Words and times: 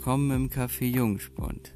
Willkommen 0.00 0.30
im 0.30 0.48
Café 0.48 0.86
Jungspund. 0.86 1.74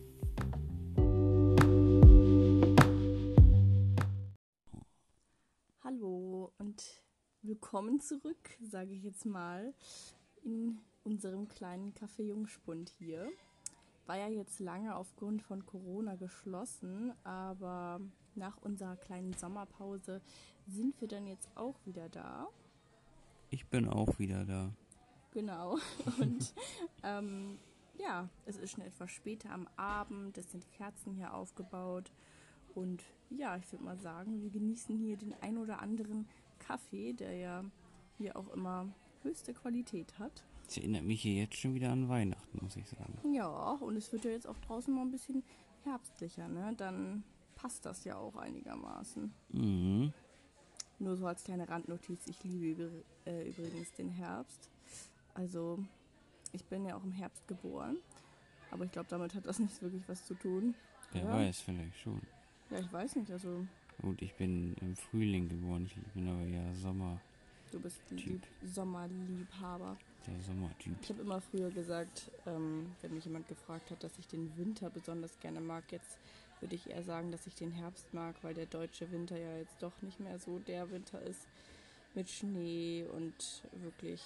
Hallo 5.83 6.51
und 6.57 7.03
willkommen 7.43 8.01
zurück, 8.01 8.57
sage 8.63 8.95
ich 8.95 9.03
jetzt 9.03 9.27
mal, 9.27 9.75
in 10.43 10.79
unserem 11.03 11.49
kleinen 11.49 11.93
Café 11.93 12.23
Jungspund 12.23 12.89
hier. 12.97 13.29
War 14.07 14.17
ja 14.17 14.29
jetzt 14.29 14.59
lange 14.59 14.97
aufgrund 14.97 15.43
von 15.43 15.67
Corona 15.67 16.17
geschlossen, 16.17 17.13
aber 17.25 18.01
nach 18.37 18.57
unserer 18.63 18.97
kleinen 18.97 19.35
Sommerpause 19.35 20.23
sind 20.67 20.99
wir 20.99 21.09
dann 21.09 21.27
jetzt 21.27 21.55
auch 21.57 21.77
wieder 21.85 22.09
da. 22.09 22.49
Ich 23.51 23.67
bin 23.67 23.87
auch 23.87 24.19
wieder 24.19 24.47
da. 24.47 24.73
Genau. 25.31 25.77
Und 26.19 26.55
ähm, 27.03 27.59
ja, 27.99 28.29
es 28.47 28.57
ist 28.57 28.73
schon 28.73 28.85
etwas 28.85 29.11
später 29.11 29.51
am 29.51 29.69
Abend, 29.77 30.37
es 30.39 30.51
sind 30.51 30.71
Kerzen 30.73 31.15
hier 31.15 31.35
aufgebaut. 31.35 32.11
Und 32.75 33.05
ja, 33.31 33.57
ich 33.57 33.71
würde 33.71 33.85
mal 33.85 33.99
sagen, 33.99 34.43
wir 34.43 34.51
genießen 34.51 34.97
hier 34.97 35.17
den 35.17 35.35
ein 35.41 35.59
oder 35.59 35.81
anderen 35.81 36.29
Kaffee, 36.59 37.13
der 37.13 37.35
ja 37.35 37.65
hier 38.19 38.37
auch 38.37 38.49
immer 38.49 38.89
höchste 39.23 39.55
Qualität 39.55 40.19
hat. 40.19 40.45
Das 40.67 40.79
erinnert 40.79 41.05
mich 41.05 41.23
hier 41.23 41.35
jetzt 41.35 41.57
schon 41.57 41.75
wieder 41.75 41.91
an 41.91 42.09
Weihnachten, 42.09 42.59
muss 42.63 42.77
ich 42.77 42.89
sagen. 42.89 43.19
Ja, 43.33 43.73
und 43.73 43.97
es 43.97 44.13
wird 44.13 44.25
ja 44.25 44.31
jetzt 44.31 44.47
auch 44.47 44.59
draußen 44.59 44.93
mal 44.95 45.03
ein 45.03 45.11
bisschen 45.11 45.43
herbstlicher, 45.85 46.49
ne? 46.49 46.73
Dann 46.77 47.23
passt 47.55 47.85
das 47.85 48.05
ja 48.05 48.17
auch 48.17 48.37
einigermaßen. 48.37 49.33
Mhm. 49.51 50.13
Nur 50.99 51.17
so 51.17 51.27
als 51.27 51.45
kleine 51.45 51.69
Randnotiz, 51.69 52.27
ich 52.27 52.43
liebe 52.45 53.05
äh, 53.27 53.49
übrigens 53.49 53.93
den 53.93 54.09
Herbst. 54.09 54.71
Also, 55.35 55.85
ich 56.55 56.65
bin 56.65 56.85
ja 56.87 56.97
auch 56.97 57.05
im 57.05 57.13
Herbst 57.13 57.47
geboren. 57.49 57.97
Aber 58.71 58.85
ich 58.85 58.93
glaube, 58.93 59.09
damit 59.11 59.35
hat 59.35 59.47
das 59.47 59.59
nicht 59.61 59.81
wirklich 59.83 60.03
was 60.09 60.25
zu 60.25 60.35
tun. 60.35 60.75
Wer 61.13 61.23
Ja. 61.25 61.33
weiß, 61.33 61.61
vielleicht 61.61 61.99
schon. 61.99 62.21
Ja, 62.71 62.79
ich 62.79 62.93
weiß 62.93 63.17
nicht. 63.17 63.31
Also, 63.31 63.67
Gut, 64.01 64.21
ich 64.23 64.35
bin 64.35 64.75
im 64.81 64.97
Frühling 64.97 65.49
geboren. 65.49 65.85
Ich 65.87 65.95
bin 66.15 66.29
aber 66.29 66.43
ja 66.45 66.75
Sommer, 66.75 67.21
du 67.71 67.79
bist 67.81 68.01
ein 68.11 68.17
Typ. 68.17 68.27
Lieb 68.33 68.47
Sommerliebhaber. 69.09 69.97
der 70.27 70.41
Sommertyp. 70.41 70.97
Ich 71.03 71.11
habe 71.11 71.21
immer 71.23 71.41
früher 71.41 71.71
gesagt, 71.71 72.31
ähm, 72.47 72.87
wenn 73.03 73.15
mich 73.15 73.25
jemand 73.25 73.47
gefragt 73.47 73.91
hat, 73.91 74.03
dass 74.03 74.19
ich 74.19 74.27
den 74.27 74.57
Winter 74.57 74.91
besonders 74.91 75.39
gerne 75.41 75.61
mag, 75.61 75.85
jetzt 75.93 76.19
würde 76.61 76.75
ich 76.75 76.89
eher 76.91 77.03
sagen, 77.03 77.31
dass 77.31 77.47
ich 77.47 77.55
den 77.55 77.71
Herbst 77.73 78.13
mag, 78.15 78.35
weil 78.43 78.55
der 78.55 78.67
deutsche 78.67 79.11
Winter 79.13 79.37
ja 79.39 79.59
jetzt 79.59 79.83
doch 79.83 79.93
nicht 80.03 80.19
mehr 80.19 80.39
so 80.39 80.59
der 80.61 80.91
Winter 80.91 81.21
ist 81.23 81.47
mit 82.15 82.29
Schnee 82.31 83.07
und 83.13 83.63
wirklich 83.83 84.23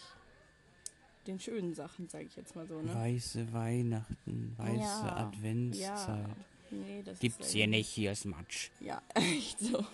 den 1.26 1.38
schönen 1.40 1.74
Sachen, 1.74 2.08
sage 2.08 2.24
ich 2.24 2.36
jetzt 2.36 2.56
mal 2.56 2.66
so. 2.66 2.80
Ne? 2.80 2.94
Weiße 2.94 3.52
Weihnachten, 3.52 4.54
weiße 4.56 4.78
Ja, 4.80 5.16
Adventszeit. 5.16 6.26
Nee, 6.70 7.02
das 7.02 7.18
Gibt's 7.18 7.50
hier 7.50 7.66
nicht, 7.66 7.88
hier 7.88 8.12
ist 8.12 8.24
Matsch. 8.26 8.70
Ja, 8.80 9.02
echt 9.14 9.58
so. 9.60 9.84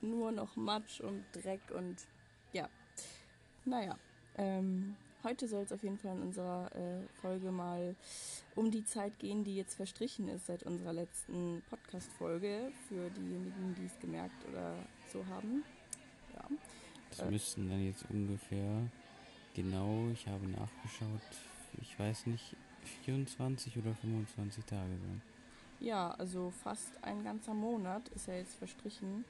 Nur 0.00 0.30
noch 0.32 0.56
Matsch 0.56 1.00
und 1.00 1.24
Dreck 1.32 1.60
und 1.76 1.96
ja. 2.52 2.68
Naja, 3.64 3.96
ähm, 4.36 4.94
heute 5.24 5.48
soll 5.48 5.62
es 5.62 5.72
auf 5.72 5.82
jeden 5.82 5.98
Fall 5.98 6.16
in 6.16 6.22
unserer 6.22 6.70
äh, 6.74 7.06
Folge 7.20 7.50
mal 7.50 7.96
um 8.54 8.70
die 8.70 8.84
Zeit 8.84 9.18
gehen, 9.18 9.44
die 9.44 9.56
jetzt 9.56 9.74
verstrichen 9.74 10.28
ist 10.28 10.46
seit 10.46 10.62
unserer 10.62 10.92
letzten 10.92 11.62
Podcast-Folge. 11.68 12.70
Für 12.88 13.10
diejenigen, 13.10 13.74
die 13.78 13.86
es 13.86 13.98
gemerkt 14.00 14.44
oder 14.50 14.74
so 15.12 15.24
haben. 15.26 15.64
Ja. 16.34 16.44
Das 17.10 17.20
Äh. 17.20 17.30
müssten 17.30 17.68
dann 17.68 17.84
jetzt 17.84 18.04
ungefähr 18.10 18.86
genau, 19.62 20.08
ich 20.12 20.26
habe 20.28 20.46
nachgeschaut, 20.46 21.20
ich 21.80 21.98
weiß 21.98 22.26
nicht, 22.26 22.54
24 23.04 23.76
oder 23.76 23.92
25 23.94 24.64
Tage 24.64 24.90
sein. 24.90 25.22
Ja, 25.80 26.12
also 26.12 26.52
fast 26.62 26.92
ein 27.02 27.24
ganzer 27.24 27.54
Monat 27.54 28.08
ist 28.10 28.28
ja 28.28 28.34
jetzt 28.34 28.54
verstrichen, 28.56 29.24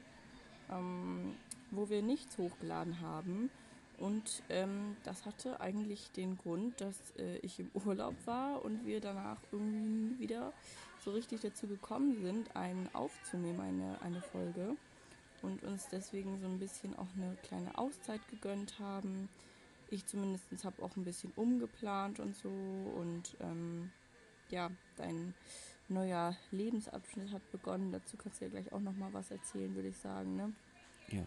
ähm, 0.70 1.34
wo 1.70 1.88
wir 1.88 2.02
nichts 2.02 2.36
hochgeladen 2.36 3.00
haben. 3.00 3.50
Und 3.98 4.42
ähm, 4.48 4.96
das 5.02 5.26
hatte 5.26 5.60
eigentlich 5.60 6.10
den 6.12 6.38
Grund, 6.38 6.80
dass 6.80 6.96
äh, 7.18 7.38
ich 7.38 7.58
im 7.58 7.70
Urlaub 7.86 8.14
war 8.26 8.64
und 8.64 8.86
wir 8.86 9.00
danach 9.00 9.38
irgendwie 9.50 10.18
wieder 10.20 10.52
so 11.04 11.10
richtig 11.12 11.40
dazu 11.40 11.66
gekommen 11.66 12.22
sind, 12.22 12.54
einen 12.54 12.88
aufzunehmen, 12.92 13.60
eine, 13.60 14.00
eine 14.02 14.20
Folge. 14.20 14.76
Und 15.40 15.62
uns 15.62 15.88
deswegen 15.88 16.38
so 16.38 16.46
ein 16.46 16.58
bisschen 16.58 16.96
auch 16.98 17.06
eine 17.16 17.36
kleine 17.44 17.78
Auszeit 17.78 18.20
gegönnt 18.28 18.78
haben. 18.78 19.28
Ich 19.90 20.06
zumindest 20.06 20.64
habe 20.64 20.82
auch 20.82 20.96
ein 20.96 21.04
bisschen 21.04 21.32
umgeplant 21.36 22.20
und 22.20 22.36
so. 22.36 22.48
Und 22.48 23.36
ähm, 23.40 23.90
ja, 24.50 24.70
dein 24.96 25.34
neuer 25.88 26.36
Lebensabschnitt 26.50 27.32
hat 27.32 27.50
begonnen. 27.50 27.92
Dazu 27.92 28.16
kannst 28.16 28.40
du 28.40 28.44
ja 28.44 28.50
gleich 28.50 28.72
auch 28.72 28.80
noch 28.80 28.96
mal 28.96 29.12
was 29.12 29.30
erzählen, 29.30 29.74
würde 29.74 29.88
ich 29.88 29.96
sagen. 29.96 30.36
Ne? 30.36 30.52
Ja. 31.08 31.24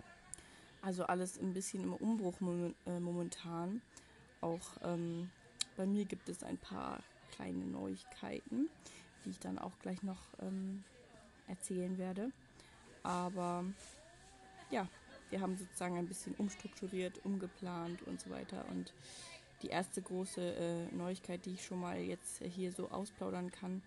Also 0.81 1.05
alles 1.05 1.39
ein 1.39 1.53
bisschen 1.53 1.83
im 1.83 1.93
Umbruch 1.93 2.35
äh, 2.85 2.99
momentan. 2.99 3.81
Auch 4.41 4.77
ähm, 4.83 5.29
bei 5.77 5.85
mir 5.85 6.05
gibt 6.05 6.29
es 6.29 6.43
ein 6.43 6.57
paar 6.57 7.03
kleine 7.31 7.65
Neuigkeiten, 7.65 8.69
die 9.23 9.29
ich 9.29 9.39
dann 9.39 9.59
auch 9.59 9.77
gleich 9.79 10.01
noch 10.03 10.19
ähm, 10.41 10.83
erzählen 11.47 11.97
werde. 11.97 12.31
Aber 13.03 13.65
ja, 14.69 14.87
wir 15.31 15.41
haben 15.41 15.57
sozusagen 15.57 15.97
ein 15.97 16.07
bisschen 16.07 16.35
umstrukturiert, 16.35 17.25
umgeplant 17.25 18.03
und 18.03 18.19
so 18.19 18.29
weiter. 18.29 18.65
Und 18.69 18.93
die 19.61 19.67
erste 19.67 20.01
große 20.01 20.41
äh, 20.41 20.95
Neuigkeit, 20.95 21.45
die 21.45 21.51
ich 21.51 21.65
schon 21.65 21.79
mal 21.79 21.99
jetzt 21.99 22.43
hier 22.43 22.71
so 22.71 22.89
ausplaudern 22.89 23.51
kann, 23.51 23.81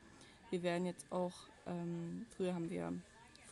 wir 0.51 0.63
werden 0.63 0.87
jetzt 0.87 1.11
auch, 1.11 1.33
ähm, 1.67 2.27
früher 2.37 2.55
haben 2.55 2.71
wir, 2.71 2.93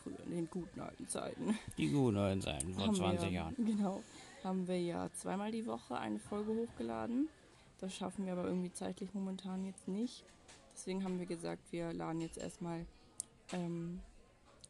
früher 0.03 0.19
in 0.26 0.32
den 0.32 0.50
guten 0.50 0.80
alten 0.80 1.06
Zeiten, 1.08 1.58
Die 1.78 1.91
guten 1.91 2.16
alten 2.16 2.41
Zeiten 2.41 2.75
vor 2.75 2.86
haben 2.86 2.94
20 2.94 3.28
wir, 3.28 3.32
Jahren. 3.32 3.54
Genau, 3.56 4.03
haben 4.44 4.66
wir 4.66 4.80
ja 4.80 5.10
zweimal 5.12 5.53
die 5.53 5.66
Woche 5.66 5.97
eine 5.98 6.19
Folge 6.19 6.54
hochgeladen. 6.54 7.28
Das 7.78 7.94
schaffen 7.94 8.26
wir 8.26 8.32
aber 8.32 8.44
irgendwie 8.44 8.72
zeitlich 8.72 9.12
momentan 9.14 9.64
jetzt 9.64 9.88
nicht. 9.88 10.24
Deswegen 10.74 11.04
haben 11.04 11.19
wir 11.19 11.26
gesagt, 11.26 11.72
wir 11.72 11.92
laden 11.92 12.20
jetzt 12.20 12.38
erstmal 12.38 12.86
ähm, 13.53 14.00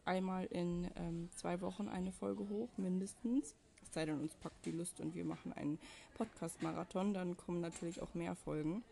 einmal 0.04 0.46
in 0.46 0.90
ähm, 0.96 1.30
zwei 1.32 1.60
Wochen 1.60 1.88
eine 1.88 2.12
Folge 2.12 2.48
hoch, 2.48 2.68
mindestens. 2.76 3.54
Es 3.82 3.92
sei 3.92 4.06
denn, 4.06 4.20
uns 4.20 4.34
packt 4.36 4.64
die 4.64 4.72
Lust 4.72 5.00
und 5.00 5.14
wir 5.14 5.24
machen 5.24 5.52
einen 5.52 5.78
Podcast-Marathon, 6.14 7.14
dann 7.14 7.36
kommen 7.36 7.60
natürlich 7.60 8.00
auch 8.00 8.14
mehr 8.14 8.34
Folgen. 8.34 8.82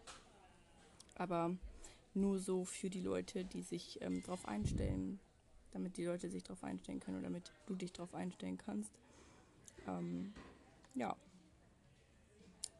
Aber 1.16 1.56
nur 2.14 2.38
so 2.38 2.64
für 2.64 2.90
die 2.90 3.00
Leute, 3.00 3.44
die 3.44 3.62
sich 3.62 4.00
ähm, 4.02 4.22
darauf 4.22 4.46
einstellen, 4.46 5.20
damit 5.72 5.96
die 5.96 6.04
Leute 6.04 6.28
sich 6.28 6.42
darauf 6.42 6.64
einstellen 6.64 7.00
können 7.00 7.18
oder 7.18 7.28
damit 7.28 7.52
du 7.66 7.74
dich 7.74 7.92
darauf 7.92 8.14
einstellen 8.14 8.58
kannst. 8.58 8.90
Ähm, 9.86 10.32
ja. 10.94 11.16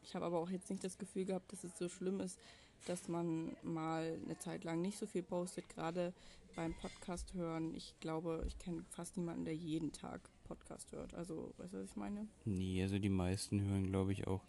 Ich 0.03 0.15
habe 0.15 0.25
aber 0.25 0.39
auch 0.39 0.51
jetzt 0.51 0.71
nicht 0.71 0.83
das 0.83 0.99
Gefühl 0.99 1.25
gehabt, 1.25 1.53
dass 1.53 1.63
es 1.63 1.79
so 1.79 1.89
schlimm 1.89 2.21
ist, 2.21 2.39
dass 2.87 3.09
man 3.09 3.57
mal 3.63 4.19
eine 4.25 4.39
Zeit 4.39 4.65
lang 4.65 4.81
nicht 4.81 4.99
so 4.99 5.07
viel 5.07 5.23
postet, 5.23 5.69
gerade 5.69 6.13
beim 6.57 6.75
Podcast 6.75 7.35
hören. 7.35 7.75
Ich 7.75 7.95
glaube, 8.01 8.45
ich 8.47 8.59
kenne 8.59 8.85
fast 8.91 9.17
niemanden, 9.17 9.45
der 9.45 9.55
jeden 9.55 9.93
Tag 9.93 10.21
Podcast 10.45 10.91
hört. 10.93 11.15
Also, 11.15 11.53
weißt 11.59 11.75
du, 11.75 11.83
was 11.83 11.91
ich 11.91 11.97
meine? 11.97 12.27
Nee, 12.45 12.83
also 12.83 12.99
die 12.99 13.09
meisten 13.09 13.63
hören, 13.63 13.87
glaube 13.87 14.13
ich, 14.13 14.27
auch. 14.27 14.43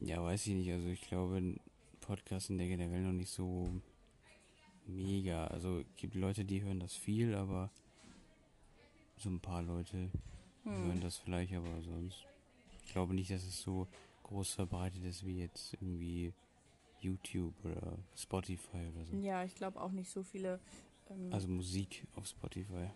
Ja, 0.00 0.22
weiß 0.22 0.46
ich 0.46 0.54
nicht. 0.54 0.70
Also 0.72 0.88
ich 0.88 1.02
glaube, 1.02 1.36
ein 1.36 1.60
Podcast 2.00 2.50
in 2.50 2.58
der 2.58 2.68
generell 2.68 3.02
noch 3.02 3.12
nicht 3.12 3.30
so 3.30 3.70
mega. 4.86 5.46
Also 5.48 5.80
es 5.80 5.86
gibt 5.96 6.14
Leute, 6.14 6.44
die 6.44 6.62
hören 6.62 6.80
das 6.80 6.94
viel, 6.94 7.34
aber 7.34 7.70
so 9.16 9.28
ein 9.30 9.40
paar 9.40 9.62
Leute 9.62 10.10
hören 10.64 10.92
Hm. 10.94 11.00
das 11.00 11.18
vielleicht, 11.18 11.52
aber 11.54 11.80
sonst. 11.82 12.24
Ich 12.84 12.92
glaube 12.92 13.14
nicht, 13.14 13.30
dass 13.30 13.44
es 13.44 13.60
so 13.60 13.86
groß 14.24 14.52
verbreitet 14.54 15.04
ist 15.04 15.24
wie 15.26 15.38
jetzt 15.38 15.74
irgendwie 15.74 16.32
YouTube 17.04 17.54
oder 17.64 17.98
Spotify 18.16 18.88
oder 18.94 19.04
so. 19.04 19.16
Ja, 19.16 19.44
ich 19.44 19.54
glaube 19.54 19.80
auch 19.80 19.92
nicht 19.92 20.10
so 20.10 20.22
viele. 20.22 20.58
Ähm, 21.10 21.32
Also 21.32 21.48
Musik 21.48 22.06
auf 22.16 22.26
Spotify. 22.26 22.90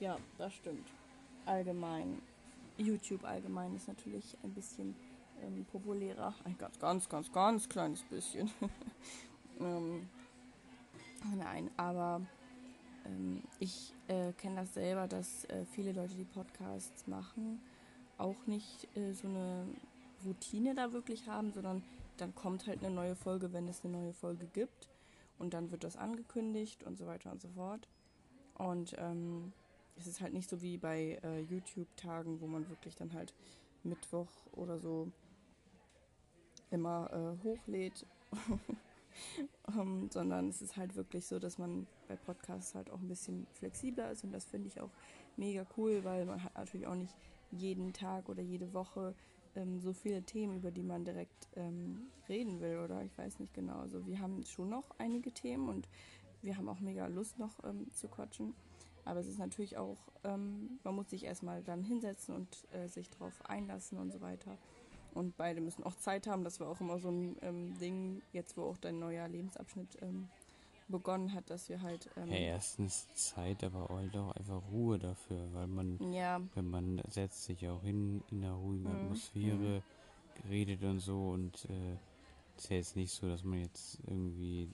Ja, 0.00 0.18
das 0.38 0.54
stimmt. 0.54 0.86
Allgemein. 1.46 2.20
YouTube 2.76 3.24
allgemein 3.24 3.74
ist 3.76 3.88
natürlich 3.88 4.36
ein 4.42 4.52
bisschen 4.52 4.94
ähm, 5.42 5.64
populärer. 5.70 6.34
Ein 6.44 6.58
ganz, 6.58 6.78
ganz, 6.78 7.08
ganz, 7.08 7.32
ganz 7.32 7.68
kleines 7.68 8.02
bisschen. 8.02 8.50
ähm, 9.60 10.08
nein, 11.36 11.70
aber 11.76 12.20
ähm, 13.06 13.42
ich 13.60 13.92
äh, 14.08 14.32
kenne 14.32 14.56
das 14.56 14.74
selber, 14.74 15.06
dass 15.06 15.44
äh, 15.46 15.64
viele 15.66 15.92
Leute, 15.92 16.14
die 16.14 16.24
Podcasts 16.24 17.06
machen, 17.06 17.60
auch 18.18 18.46
nicht 18.46 18.88
äh, 18.96 19.12
so 19.12 19.28
eine 19.28 19.66
Routine 20.24 20.74
da 20.74 20.92
wirklich 20.92 21.26
haben, 21.28 21.52
sondern 21.52 21.82
dann 22.16 22.34
kommt 22.34 22.66
halt 22.66 22.84
eine 22.84 22.94
neue 22.94 23.14
Folge, 23.14 23.52
wenn 23.52 23.68
es 23.68 23.84
eine 23.84 23.96
neue 23.96 24.12
Folge 24.12 24.46
gibt. 24.46 24.88
Und 25.38 25.54
dann 25.54 25.70
wird 25.70 25.84
das 25.84 25.96
angekündigt 25.96 26.84
und 26.84 26.96
so 26.96 27.06
weiter 27.06 27.32
und 27.32 27.40
so 27.40 27.48
fort. 27.48 27.88
Und 28.54 28.94
ähm, 28.98 29.52
es 29.96 30.06
ist 30.06 30.20
halt 30.20 30.32
nicht 30.32 30.48
so 30.48 30.62
wie 30.62 30.78
bei 30.78 31.18
äh, 31.22 31.40
YouTube-Tagen, 31.40 32.40
wo 32.40 32.46
man 32.46 32.68
wirklich 32.68 32.94
dann 32.94 33.12
halt 33.12 33.34
Mittwoch 33.82 34.30
oder 34.52 34.78
so 34.78 35.10
immer 36.70 37.10
äh, 37.12 37.44
hochlädt. 37.44 38.06
ähm, 39.68 40.08
sondern 40.10 40.48
es 40.48 40.62
ist 40.62 40.76
halt 40.76 40.96
wirklich 40.96 41.26
so, 41.26 41.38
dass 41.38 41.58
man 41.58 41.86
bei 42.08 42.16
Podcasts 42.16 42.74
halt 42.74 42.90
auch 42.90 43.00
ein 43.00 43.08
bisschen 43.08 43.46
flexibler 43.52 44.10
ist 44.10 44.24
und 44.24 44.32
das 44.32 44.44
finde 44.44 44.68
ich 44.68 44.80
auch 44.80 44.90
mega 45.36 45.66
cool, 45.76 46.02
weil 46.04 46.24
man 46.24 46.42
hat 46.42 46.54
natürlich 46.56 46.86
auch 46.86 46.94
nicht 46.94 47.14
jeden 47.50 47.92
Tag 47.92 48.28
oder 48.28 48.42
jede 48.42 48.72
Woche 48.74 49.14
ähm, 49.56 49.80
so 49.80 49.92
viele 49.92 50.22
Themen, 50.22 50.56
über 50.56 50.70
die 50.70 50.82
man 50.82 51.04
direkt 51.04 51.48
ähm, 51.56 52.08
reden 52.28 52.60
will 52.60 52.78
oder 52.78 53.02
ich 53.02 53.16
weiß 53.16 53.38
nicht 53.38 53.54
genau. 53.54 53.78
Also 53.78 54.06
wir 54.06 54.20
haben 54.20 54.44
schon 54.44 54.70
noch 54.70 54.84
einige 54.98 55.32
Themen 55.32 55.68
und 55.68 55.88
wir 56.42 56.56
haben 56.56 56.68
auch 56.68 56.80
mega 56.80 57.06
Lust 57.06 57.38
noch 57.38 57.62
ähm, 57.64 57.90
zu 57.92 58.08
quatschen. 58.08 58.54
Aber 59.04 59.20
es 59.20 59.28
ist 59.28 59.38
natürlich 59.38 59.76
auch, 59.76 59.98
ähm, 60.24 60.78
man 60.82 60.94
muss 60.94 61.10
sich 61.10 61.24
erstmal 61.24 61.62
dann 61.62 61.82
hinsetzen 61.82 62.34
und 62.34 62.48
äh, 62.72 62.88
sich 62.88 63.10
darauf 63.10 63.34
einlassen 63.48 63.98
und 63.98 64.12
so 64.12 64.20
weiter. 64.20 64.56
Und 65.12 65.36
beide 65.36 65.60
müssen 65.60 65.84
auch 65.84 65.94
Zeit 65.96 66.26
haben. 66.26 66.42
Das 66.42 66.58
war 66.60 66.68
auch 66.68 66.80
immer 66.80 66.98
so 66.98 67.10
ein 67.10 67.36
ähm, 67.42 67.78
Ding, 67.78 68.22
jetzt 68.32 68.56
wo 68.56 68.62
auch 68.62 68.78
dein 68.78 68.98
neuer 68.98 69.28
Lebensabschnitt 69.28 69.98
ähm, 70.02 70.28
begonnen 70.88 71.34
hat, 71.34 71.50
dass 71.50 71.68
wir 71.68 71.82
halt. 71.82 72.10
Ähm, 72.16 72.28
ja, 72.28 72.36
erstens 72.36 73.08
Zeit, 73.14 73.64
aber 73.64 73.88
halt 73.88 74.16
auch 74.16 74.32
einfach 74.32 74.62
Ruhe 74.70 74.98
dafür, 74.98 75.48
weil 75.52 75.66
man, 75.66 76.12
ja. 76.12 76.40
wenn 76.54 76.68
man 76.68 77.02
setzt 77.08 77.44
sich 77.44 77.68
auch 77.68 77.82
hin 77.82 78.22
in 78.30 78.44
einer 78.44 78.54
ruhigen 78.54 78.84
mhm. 78.84 78.96
Atmosphäre, 78.96 79.82
mhm. 79.82 80.48
redet 80.48 80.82
und 80.82 81.00
so 81.00 81.30
und 81.30 81.64
äh, 81.70 81.96
es 82.56 82.64
ist 82.64 82.70
ja 82.70 82.76
jetzt 82.76 82.96
nicht 82.96 83.12
so, 83.12 83.28
dass 83.28 83.42
man 83.44 83.60
jetzt 83.60 83.98
irgendwie 84.06 84.68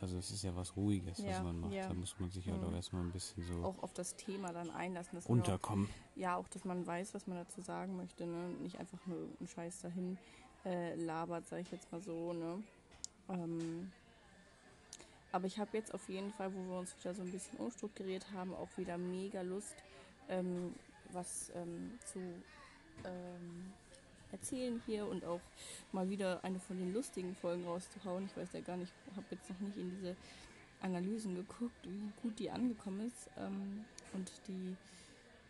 also 0.00 0.18
es 0.18 0.30
ist 0.30 0.44
ja 0.44 0.54
was 0.54 0.76
Ruhiges, 0.76 1.18
ja, 1.18 1.30
was 1.30 1.42
man 1.42 1.60
macht. 1.60 1.72
Ja. 1.72 1.88
Da 1.88 1.94
muss 1.94 2.14
man 2.18 2.30
sich 2.30 2.46
halt 2.48 2.60
mhm. 2.60 2.68
auch 2.68 2.72
erstmal 2.72 3.02
ein 3.02 3.12
bisschen 3.12 3.42
so 3.44 3.64
auch 3.64 3.82
auf 3.82 3.94
das 3.94 4.14
Thema 4.16 4.52
dann 4.52 4.70
einlassen. 4.70 5.18
Runterkommen. 5.18 5.86
Auch, 5.86 6.16
ja, 6.18 6.36
auch, 6.36 6.48
dass 6.48 6.64
man 6.64 6.86
weiß, 6.86 7.14
was 7.14 7.26
man 7.26 7.38
dazu 7.38 7.62
sagen 7.62 7.96
möchte. 7.96 8.26
Ne? 8.26 8.50
Nicht 8.60 8.78
einfach 8.78 8.98
nur 9.06 9.16
irgendeinen 9.18 9.48
Scheiß 9.48 9.80
dahin 9.80 10.18
äh, 10.66 10.94
labert, 10.96 11.46
sage 11.48 11.62
ich 11.62 11.70
jetzt 11.70 11.90
mal 11.92 12.02
so. 12.02 12.34
Ne? 12.34 12.62
Ähm, 13.30 13.90
aber 15.32 15.46
ich 15.46 15.58
habe 15.58 15.76
jetzt 15.76 15.92
auf 15.92 16.08
jeden 16.08 16.32
Fall, 16.32 16.52
wo 16.54 16.70
wir 16.70 16.78
uns 16.78 16.94
wieder 16.98 17.14
so 17.14 17.22
ein 17.22 17.30
bisschen 17.30 17.58
umstrukturiert 17.58 18.26
haben, 18.32 18.54
auch 18.54 18.68
wieder 18.76 18.96
mega 18.98 19.42
Lust, 19.42 19.74
ähm, 20.28 20.74
was 21.12 21.52
ähm, 21.54 21.98
zu 22.04 22.18
ähm, 23.04 23.72
erzählen 24.32 24.80
hier 24.86 25.06
und 25.06 25.24
auch 25.24 25.40
mal 25.92 26.08
wieder 26.08 26.42
eine 26.44 26.58
von 26.58 26.78
den 26.78 26.92
lustigen 26.92 27.34
Folgen 27.34 27.64
rauszuhauen. 27.64 28.26
Ich 28.26 28.36
weiß 28.36 28.52
ja 28.52 28.60
gar 28.60 28.76
nicht, 28.76 28.92
habe 29.14 29.26
jetzt 29.30 29.48
noch 29.50 29.60
nicht 29.60 29.76
in 29.76 29.90
diese 29.90 30.16
Analysen 30.80 31.34
geguckt, 31.34 31.84
wie 31.84 32.10
gut 32.22 32.38
die 32.38 32.50
angekommen 32.50 33.06
ist. 33.06 33.30
Ähm, 33.38 33.84
und 34.12 34.30
die. 34.48 34.76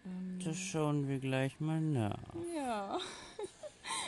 Ähm, 0.04 0.38
das 0.44 0.58
schauen 0.58 1.08
wir 1.08 1.18
gleich 1.18 1.58
mal 1.60 1.80
nach. 1.80 2.18
Ja. 2.56 2.98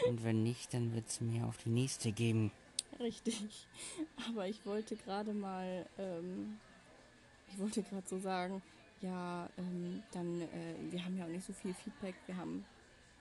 und 0.09 0.25
wenn 0.25 0.43
nicht, 0.43 0.75
dann 0.75 0.95
wird 0.95 1.09
es 1.09 1.21
mir 1.21 1.47
auf 1.47 1.57
die 1.59 1.71
nächste 1.71 2.13
geben. 2.13 2.51
Richtig. 3.01 3.67
Aber 4.29 4.47
ich 4.47 4.65
wollte 4.67 4.97
gerade 4.97 5.33
mal. 5.33 5.87
Ähm, 5.99 6.59
ich 7.51 7.59
wollte 7.59 7.83
gerade 7.83 8.07
so 8.07 8.19
sagen, 8.19 8.63
ja, 9.01 9.49
ähm, 9.57 10.03
dann, 10.13 10.43
äh, 10.43 10.75
wir 10.91 11.05
haben 11.05 11.17
ja 11.17 11.25
auch 11.25 11.29
nicht 11.29 11.47
so 11.47 11.53
viel 11.53 11.73
Feedback. 11.73 12.15
Wir 12.27 12.37
haben 12.37 12.65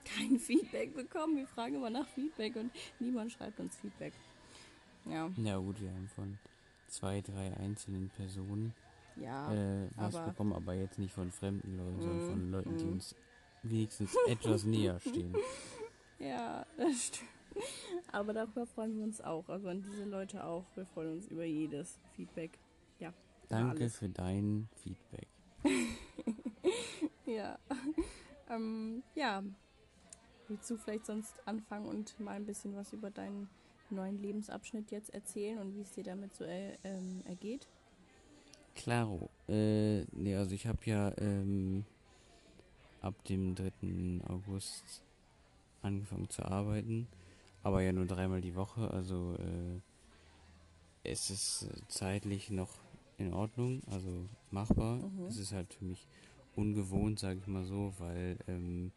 kein 0.04 0.38
Feedback 0.38 0.94
bekommen. 0.94 1.36
Wir 1.36 1.46
fragen 1.46 1.76
immer 1.76 1.90
nach 1.90 2.08
Feedback 2.08 2.56
und 2.56 2.70
niemand 2.98 3.32
schreibt 3.32 3.58
uns 3.60 3.76
Feedback. 3.76 4.12
Ja. 5.04 5.30
Ja 5.36 5.56
gut, 5.58 5.80
wir 5.80 5.90
haben 5.90 6.08
von 6.14 6.38
zwei, 6.88 7.20
drei 7.20 7.56
einzelnen 7.56 8.10
Personen 8.10 8.74
ja, 9.16 9.52
äh, 9.52 9.88
was 9.96 10.14
aber 10.14 10.28
bekommen, 10.28 10.52
aber 10.52 10.74
jetzt 10.74 10.98
nicht 10.98 11.12
von 11.12 11.30
fremden 11.32 11.76
Leuten, 11.76 12.00
sondern 12.00 12.26
von 12.28 12.50
mm, 12.50 12.52
Leuten, 12.52 12.76
die 12.78 12.84
mm. 12.84 12.92
uns 12.92 13.14
wenigstens 13.62 14.16
etwas 14.26 14.64
näher 14.64 14.98
stehen. 15.00 15.34
Ja, 16.20 16.66
das 16.76 17.06
stimmt. 17.06 17.30
Aber 18.12 18.32
darüber 18.32 18.66
freuen 18.66 18.96
wir 18.96 19.04
uns 19.04 19.20
auch. 19.20 19.48
Also 19.48 19.68
an 19.68 19.82
diese 19.82 20.04
Leute 20.04 20.44
auch. 20.44 20.64
Wir 20.74 20.86
freuen 20.86 21.14
uns 21.14 21.28
über 21.28 21.44
jedes 21.44 21.98
Feedback. 22.14 22.58
Ja. 22.98 23.12
Danke 23.48 23.88
für 23.88 24.08
dein 24.08 24.68
Feedback. 24.74 25.28
ja. 27.26 27.58
Ähm, 28.50 29.02
ja, 29.14 29.42
Willst 30.48 30.70
du 30.70 30.78
vielleicht 30.78 31.04
sonst 31.04 31.34
anfangen 31.44 31.86
und 31.86 32.18
mal 32.18 32.32
ein 32.32 32.46
bisschen 32.46 32.74
was 32.74 32.94
über 32.94 33.10
deinen 33.10 33.50
neuen 33.90 34.18
Lebensabschnitt 34.18 34.90
jetzt 34.90 35.12
erzählen 35.12 35.58
und 35.58 35.74
wie 35.74 35.82
es 35.82 35.92
dir 35.92 36.04
damit 36.04 36.34
so 36.34 36.44
äh, 36.44 36.78
ähm, 36.84 37.22
ergeht? 37.26 37.68
Klaro. 38.74 39.28
Äh, 39.46 40.04
nee, 40.12 40.34
also 40.34 40.54
ich 40.54 40.66
habe 40.66 40.78
ja 40.84 41.12
ähm, 41.18 41.84
ab 43.02 43.22
dem 43.24 43.54
3. 43.54 44.22
August 44.26 45.02
angefangen 45.82 46.30
zu 46.30 46.42
arbeiten, 46.46 47.06
aber 47.62 47.82
ja 47.82 47.92
nur 47.92 48.06
dreimal 48.06 48.40
die 48.40 48.54
Woche, 48.54 48.90
also 48.90 49.34
äh, 49.38 49.80
es 51.04 51.30
ist 51.30 51.68
zeitlich 51.88 52.50
noch 52.50 52.70
in 53.18 53.32
Ordnung, 53.32 53.82
also 53.90 54.28
machbar. 54.50 54.96
Mhm. 54.96 55.26
Es 55.26 55.38
ist 55.38 55.52
halt 55.52 55.72
für 55.74 55.84
mich 55.84 56.06
ungewohnt, 56.56 57.18
sage 57.18 57.40
ich 57.40 57.46
mal 57.46 57.64
so, 57.64 57.92
weil 57.98 58.36
ähm, 58.46 58.92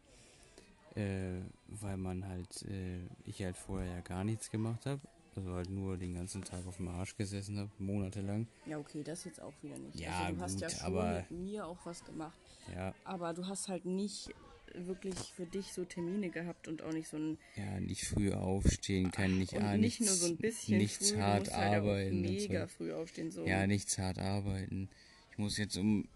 äh, 0.94 1.40
weil 1.68 1.96
man 1.96 2.26
halt, 2.26 2.62
äh, 2.62 3.00
ich 3.24 3.42
halt 3.42 3.56
vorher 3.56 3.94
ja 3.94 4.00
gar 4.00 4.24
nichts 4.24 4.50
gemacht 4.50 4.86
habe. 4.86 5.00
Also 5.34 5.50
halt 5.54 5.70
nur 5.70 5.96
den 5.96 6.14
ganzen 6.14 6.44
Tag 6.44 6.66
auf 6.66 6.76
dem 6.76 6.88
Arsch 6.88 7.16
gesessen 7.16 7.58
habe, 7.58 7.70
monatelang. 7.78 8.46
Ja, 8.66 8.78
okay, 8.78 9.02
das 9.02 9.24
jetzt 9.24 9.40
auch 9.40 9.54
wieder 9.62 9.78
nicht. 9.78 9.98
Ja, 9.98 10.10
also, 10.10 10.26
du 10.26 10.34
gut, 10.34 10.42
hast 10.42 10.60
ja 10.60 10.68
schon 10.68 10.86
aber, 10.86 11.12
mit 11.30 11.30
mir 11.30 11.66
auch 11.66 11.78
was 11.84 12.04
gemacht. 12.04 12.38
Ja. 12.74 12.94
Aber 13.04 13.32
du 13.32 13.46
hast 13.46 13.68
halt 13.68 13.86
nicht 13.86 14.34
wirklich 14.74 15.16
für 15.34 15.46
dich 15.46 15.72
so 15.72 15.84
Termine 15.84 16.30
gehabt 16.30 16.68
und 16.68 16.82
auch 16.82 16.92
nicht 16.92 17.08
so 17.08 17.16
ein. 17.16 17.38
Ja, 17.56 17.80
nicht 17.80 18.04
früh 18.04 18.32
aufstehen, 18.32 19.10
kann 19.10 19.38
nicht 19.38 19.52
und 19.52 19.62
ah, 19.62 19.76
nicht 19.76 20.00
nichts, 20.00 20.06
nur 20.06 20.28
so 20.28 20.34
ein 20.34 20.36
bisschen 20.38 20.78
nichts 20.78 21.10
früh, 21.10 21.18
hart 21.18 21.52
arbeiten. 21.52 22.24
Halt 22.24 22.40
mega 22.40 22.66
früh 22.66 22.92
aufstehen 22.92 23.30
so. 23.30 23.46
Ja, 23.46 23.66
nichts 23.66 23.98
hart 23.98 24.18
arbeiten. 24.18 24.88
Ich 25.30 25.38
muss 25.38 25.56
jetzt 25.58 25.76
um 25.76 26.08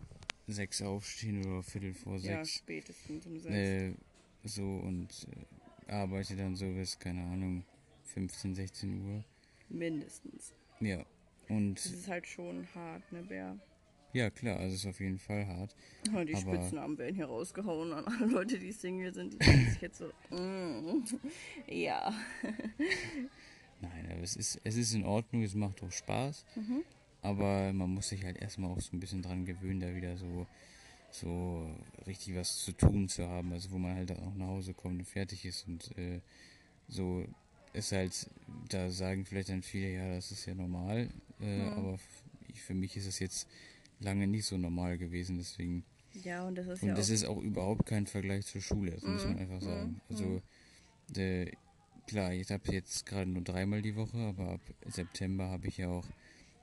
sechs 0.46 0.82
aufstehen 0.82 1.44
oder 1.44 1.62
viertel 1.62 1.94
vor 1.94 2.18
sechs. 2.18 2.32
Ja, 2.32 2.44
spätestens 2.44 3.26
um 3.26 3.38
sechs. 3.38 3.54
Äh, 3.54 3.94
so 4.44 4.62
und 4.62 5.08
äh, 5.88 5.92
arbeite 5.92 6.36
dann 6.36 6.56
so 6.56 6.66
bis, 6.72 6.98
keine 6.98 7.22
Ahnung, 7.22 7.64
15, 8.04 8.54
16 8.54 9.02
Uhr. 9.02 9.24
Mindestens. 9.68 10.52
Ja. 10.80 11.04
Und. 11.48 11.76
Das 11.76 11.86
ist 11.86 12.08
halt 12.08 12.26
schon 12.26 12.66
hart, 12.74 13.10
ne, 13.12 13.22
Bär? 13.22 13.58
Ja, 14.12 14.30
klar, 14.30 14.58
also 14.58 14.74
es 14.74 14.80
ist 14.84 14.86
auf 14.86 15.00
jeden 15.00 15.18
Fall 15.18 15.46
hart. 15.46 15.74
Die 16.04 16.10
aber 16.10 16.36
Spitznamen 16.36 16.96
werden 16.96 17.16
hier 17.16 17.26
rausgehauen 17.26 17.92
an 17.92 18.04
alle 18.04 18.26
Leute, 18.26 18.58
die 18.58 18.72
Single 18.72 19.12
sind. 19.12 19.34
Die 19.34 19.38
denken 19.38 19.70
sich 19.70 19.80
jetzt 19.82 19.98
so, 19.98 20.06
mm, 20.30 21.04
ja. 21.68 22.14
Nein, 23.80 24.08
aber 24.10 24.22
es 24.22 24.36
ist, 24.36 24.60
es 24.64 24.76
ist 24.76 24.94
in 24.94 25.04
Ordnung, 25.04 25.42
es 25.42 25.54
macht 25.54 25.82
auch 25.82 25.92
Spaß. 25.92 26.44
Mhm. 26.54 26.82
Aber 27.20 27.72
man 27.72 27.90
muss 27.90 28.08
sich 28.08 28.24
halt 28.24 28.38
erstmal 28.38 28.70
auch 28.70 28.80
so 28.80 28.96
ein 28.96 29.00
bisschen 29.00 29.20
dran 29.20 29.44
gewöhnen, 29.44 29.80
da 29.80 29.94
wieder 29.94 30.16
so 30.16 30.46
so 31.10 31.66
richtig 32.06 32.36
was 32.36 32.58
zu 32.58 32.72
tun 32.72 33.08
zu 33.08 33.26
haben, 33.26 33.52
also 33.52 33.70
wo 33.70 33.78
man 33.78 33.96
halt 33.96 34.12
auch 34.12 34.34
nach 34.34 34.48
Hause 34.48 34.74
kommt 34.74 34.98
und 34.98 35.04
fertig 35.06 35.44
ist 35.44 35.66
und 35.66 35.96
äh, 35.96 36.20
so 36.88 37.24
ist 37.72 37.92
halt, 37.92 38.30
da 38.68 38.90
sagen 38.90 39.24
vielleicht 39.24 39.48
dann 39.48 39.62
viele, 39.62 39.92
ja, 39.92 40.14
das 40.14 40.30
ist 40.30 40.46
ja 40.46 40.54
normal, 40.54 41.08
äh, 41.40 41.58
ja. 41.58 41.72
aber 41.72 41.98
für 42.54 42.74
mich 42.74 42.96
ist 42.96 43.06
es 43.06 43.18
jetzt 43.18 43.48
lange 44.00 44.26
nicht 44.26 44.46
so 44.46 44.56
normal 44.56 44.98
gewesen, 44.98 45.38
deswegen. 45.38 45.84
Ja, 46.24 46.46
und 46.46 46.56
das 46.56 46.66
ist 46.66 46.82
und 46.82 46.88
ja 46.88 46.94
das 46.94 47.10
ist 47.10 47.24
auch 47.24 47.38
überhaupt 47.38 47.86
kein 47.86 48.06
Vergleich 48.06 48.46
zur 48.46 48.60
Schule, 48.60 48.92
das 48.92 49.02
mhm. 49.02 49.12
muss 49.12 49.24
man 49.24 49.38
einfach 49.38 49.60
sagen. 49.60 50.00
Mhm. 50.08 50.16
Also, 50.16 50.42
äh, 51.20 51.52
klar, 52.06 52.32
ich 52.32 52.50
habe 52.50 52.72
jetzt 52.72 53.04
gerade 53.06 53.30
nur 53.30 53.42
dreimal 53.42 53.82
die 53.82 53.96
Woche, 53.96 54.18
aber 54.18 54.52
ab 54.52 54.60
September 54.86 55.48
habe 55.50 55.68
ich 55.68 55.78
ja 55.78 55.88
auch 55.88 56.06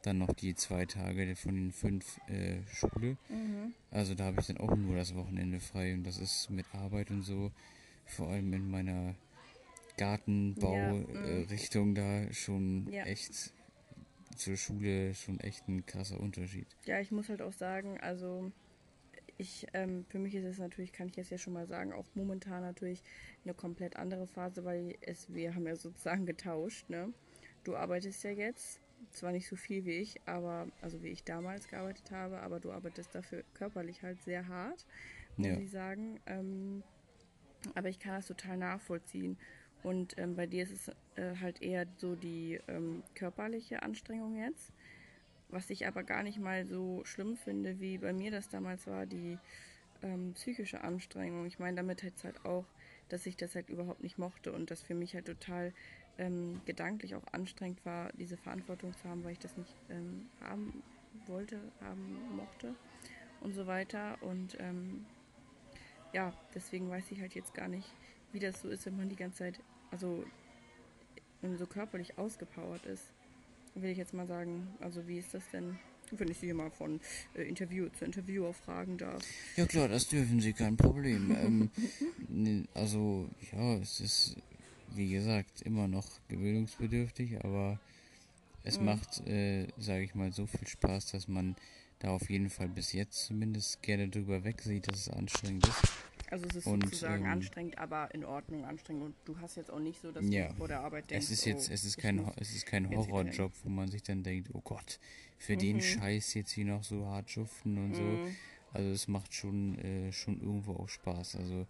dann 0.01 0.17
noch 0.17 0.33
die 0.33 0.55
zwei 0.55 0.85
Tage 0.85 1.35
von 1.35 1.55
den 1.55 1.71
fünf 1.71 2.19
äh, 2.27 2.61
Schule. 2.67 3.17
Mhm. 3.29 3.73
Also 3.89 4.15
da 4.15 4.25
habe 4.25 4.41
ich 4.41 4.47
dann 4.47 4.57
auch 4.57 4.75
nur 4.75 4.95
das 4.95 5.15
Wochenende 5.15 5.59
frei 5.59 5.93
und 5.93 6.03
das 6.03 6.17
ist 6.17 6.49
mit 6.49 6.65
Arbeit 6.73 7.09
und 7.09 7.23
so, 7.23 7.51
vor 8.05 8.29
allem 8.29 8.51
in 8.53 8.69
meiner 8.69 9.15
Gartenbau-Richtung 9.97 11.95
ja, 11.95 12.03
mhm. 12.03 12.25
äh, 12.25 12.27
da 12.27 12.33
schon 12.33 12.87
ja. 12.91 13.05
echt 13.05 13.53
zur 14.37 14.57
Schule 14.57 15.13
schon 15.13 15.39
echt 15.39 15.67
ein 15.67 15.85
krasser 15.85 16.19
Unterschied. 16.19 16.67
Ja, 16.85 16.99
ich 16.99 17.11
muss 17.11 17.29
halt 17.29 17.41
auch 17.41 17.53
sagen, 17.53 17.99
also 17.99 18.51
ich, 19.37 19.67
ähm, 19.73 20.05
für 20.09 20.19
mich 20.19 20.35
ist 20.35 20.45
es 20.45 20.59
natürlich, 20.59 20.93
kann 20.93 21.07
ich 21.07 21.15
jetzt 21.15 21.31
ja 21.31 21.37
schon 21.37 21.53
mal 21.53 21.67
sagen, 21.67 21.93
auch 21.93 22.05
momentan 22.13 22.61
natürlich 22.61 23.01
eine 23.43 23.53
komplett 23.53 23.95
andere 23.95 24.27
Phase, 24.27 24.63
weil 24.63 24.95
es, 25.01 25.33
wir 25.33 25.55
haben 25.55 25.65
ja 25.65 25.75
sozusagen 25.75 26.25
getauscht, 26.25 26.89
ne? 26.89 27.13
Du 27.63 27.75
arbeitest 27.75 28.23
ja 28.23 28.31
jetzt 28.31 28.81
zwar 29.11 29.31
nicht 29.31 29.47
so 29.47 29.55
viel 29.55 29.85
wie 29.85 29.97
ich, 29.97 30.19
aber 30.25 30.67
also 30.81 31.01
wie 31.01 31.09
ich 31.09 31.23
damals 31.23 31.67
gearbeitet 31.67 32.11
habe, 32.11 32.39
aber 32.39 32.59
du 32.59 32.71
arbeitest 32.71 33.15
dafür 33.15 33.43
körperlich 33.53 34.03
halt 34.03 34.21
sehr 34.21 34.47
hart, 34.47 34.85
muss 35.37 35.47
ja. 35.47 35.57
ich 35.57 35.71
sagen. 35.71 36.19
Ähm, 36.25 36.83
aber 37.75 37.89
ich 37.89 37.99
kann 37.99 38.15
das 38.15 38.27
total 38.27 38.57
nachvollziehen. 38.57 39.37
Und 39.83 40.17
ähm, 40.17 40.35
bei 40.35 40.47
dir 40.47 40.63
ist 40.63 40.71
es 40.71 40.87
äh, 41.17 41.35
halt 41.41 41.61
eher 41.61 41.85
so 41.97 42.15
die 42.15 42.59
ähm, 42.67 43.03
körperliche 43.15 43.83
Anstrengung 43.83 44.37
jetzt, 44.37 44.71
was 45.49 45.69
ich 45.69 45.85
aber 45.85 46.03
gar 46.03 46.23
nicht 46.23 46.39
mal 46.39 46.65
so 46.65 47.03
schlimm 47.03 47.35
finde, 47.35 47.79
wie 47.79 47.97
bei 47.97 48.13
mir 48.13 48.31
das 48.31 48.49
damals 48.49 48.87
war, 48.87 49.05
die 49.05 49.37
ähm, 50.01 50.33
psychische 50.33 50.81
Anstrengung. 50.81 51.45
Ich 51.45 51.59
meine 51.59 51.77
damit 51.77 52.03
jetzt 52.03 52.23
halt 52.23 52.45
auch, 52.45 52.65
dass 53.09 53.25
ich 53.25 53.35
das 53.35 53.55
halt 53.55 53.69
überhaupt 53.69 54.01
nicht 54.01 54.17
mochte 54.17 54.51
und 54.51 54.71
das 54.71 54.81
für 54.81 54.95
mich 54.95 55.13
halt 55.15 55.25
total 55.25 55.73
ähm, 56.17 56.61
gedanklich 56.65 57.15
auch 57.15 57.25
anstrengend 57.31 57.83
war, 57.85 58.11
diese 58.13 58.37
Verantwortung 58.37 58.93
zu 58.97 59.09
haben, 59.09 59.23
weil 59.23 59.33
ich 59.33 59.39
das 59.39 59.57
nicht 59.57 59.75
ähm, 59.89 60.29
haben 60.41 60.83
wollte, 61.25 61.59
haben 61.81 62.35
mochte 62.35 62.75
und 63.41 63.53
so 63.53 63.67
weiter. 63.67 64.17
Und 64.21 64.57
ähm, 64.59 65.05
ja, 66.13 66.33
deswegen 66.53 66.89
weiß 66.89 67.11
ich 67.11 67.21
halt 67.21 67.35
jetzt 67.35 67.53
gar 67.53 67.67
nicht, 67.67 67.91
wie 68.31 68.39
das 68.39 68.61
so 68.61 68.69
ist, 68.69 68.85
wenn 68.85 68.97
man 68.97 69.09
die 69.09 69.15
ganze 69.15 69.39
Zeit, 69.39 69.59
also 69.93 70.25
wenn 71.41 71.51
man 71.51 71.59
so 71.59 71.67
körperlich 71.67 72.17
ausgepowert 72.17 72.85
ist. 72.87 73.03
Will 73.75 73.91
ich 73.91 73.97
jetzt 73.97 74.13
mal 74.13 74.27
sagen, 74.27 74.67
also 74.79 75.07
wie 75.07 75.19
ist 75.19 75.33
das 75.33 75.43
denn, 75.51 75.77
wenn 76.11 76.29
ich 76.29 76.37
Sie 76.37 76.47
hier 76.47 76.55
mal 76.55 76.71
von 76.71 76.99
äh, 77.35 77.43
Interview 77.43 77.89
zu 77.89 78.05
Interview 78.05 78.47
auch 78.47 78.55
fragen 78.55 78.97
darf? 78.97 79.23
Ja 79.55 79.65
klar, 79.65 79.87
das 79.87 80.07
dürfen 80.07 80.41
Sie, 80.41 80.53
kein 80.53 80.77
Problem. 80.77 81.69
ähm, 82.29 82.67
also 82.73 83.29
ja, 83.51 83.75
es 83.75 83.99
ist 83.99 84.35
wie 84.95 85.11
gesagt 85.11 85.61
immer 85.61 85.87
noch 85.87 86.07
gewöhnungsbedürftig, 86.27 87.43
aber 87.43 87.79
es 88.63 88.79
mhm. 88.79 88.85
macht, 88.85 89.25
äh, 89.27 89.67
sage 89.77 90.03
ich 90.03 90.15
mal, 90.15 90.31
so 90.31 90.47
viel 90.47 90.67
Spaß, 90.67 91.11
dass 91.11 91.27
man 91.27 91.55
da 91.99 92.09
auf 92.09 92.29
jeden 92.29 92.49
Fall 92.49 92.67
bis 92.67 92.93
jetzt 92.93 93.25
zumindest 93.25 93.81
gerne 93.81 94.07
drüber 94.07 94.43
wegsieht, 94.43 94.87
dass 94.87 95.07
es 95.07 95.09
anstrengend 95.09 95.67
ist. 95.67 95.81
Also 96.33 96.47
es 96.49 96.55
ist 96.55 96.65
und, 96.65 96.83
sozusagen 96.83 97.25
ähm, 97.25 97.31
anstrengend, 97.31 97.77
aber 97.77 98.09
in 98.15 98.25
Ordnung 98.25 98.65
anstrengend. 98.65 99.03
Und 99.03 99.15
du 99.25 99.39
hast 99.39 99.55
jetzt 99.55 99.69
auch 99.69 99.79
nicht 99.79 100.01
so, 100.01 100.11
dass 100.11 100.25
ja, 100.27 100.47
du 100.47 100.55
vor 100.55 100.67
der 100.67 100.79
Arbeit 100.79 101.11
denkst, 101.11 101.25
es 101.27 101.31
ist 101.31 101.45
jetzt, 101.45 101.69
oh, 101.69 101.73
es 101.73 101.83
ist 101.83 101.97
kein, 101.97 102.27
es 102.37 102.55
ist 102.55 102.65
kein 102.65 102.89
Horrorjob, 102.89 103.51
wo 103.63 103.69
man 103.69 103.87
sich 103.87 104.01
dann 104.01 104.23
denkt, 104.23 104.49
oh 104.51 104.61
Gott, 104.63 104.99
für 105.37 105.53
mhm. 105.53 105.59
den 105.59 105.81
Scheiß 105.81 106.33
jetzt 106.33 106.49
hier 106.49 106.65
noch 106.65 106.83
so 106.83 107.05
hart 107.05 107.29
schuften 107.29 107.77
und 107.77 107.89
mhm. 107.89 107.95
so. 107.95 108.31
Also 108.73 108.89
es 108.89 109.07
macht 109.07 109.31
schon, 109.35 109.77
äh, 109.77 110.11
schon 110.11 110.41
irgendwo 110.41 110.73
auch 110.73 110.89
Spaß. 110.89 111.35
Also 111.35 111.67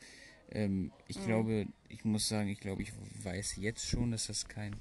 ähm, 0.52 0.94
ich 1.10 1.20
mhm. 1.20 1.26
glaube, 1.26 1.66
ich 1.90 2.06
muss 2.06 2.30
sagen, 2.30 2.48
ich 2.48 2.62
glaube, 2.62 2.84
ich 2.84 2.94
weiß 3.22 3.58
jetzt 3.58 3.86
schon, 3.86 4.12
dass 4.12 4.28
das 4.28 4.48
kein 4.48 4.78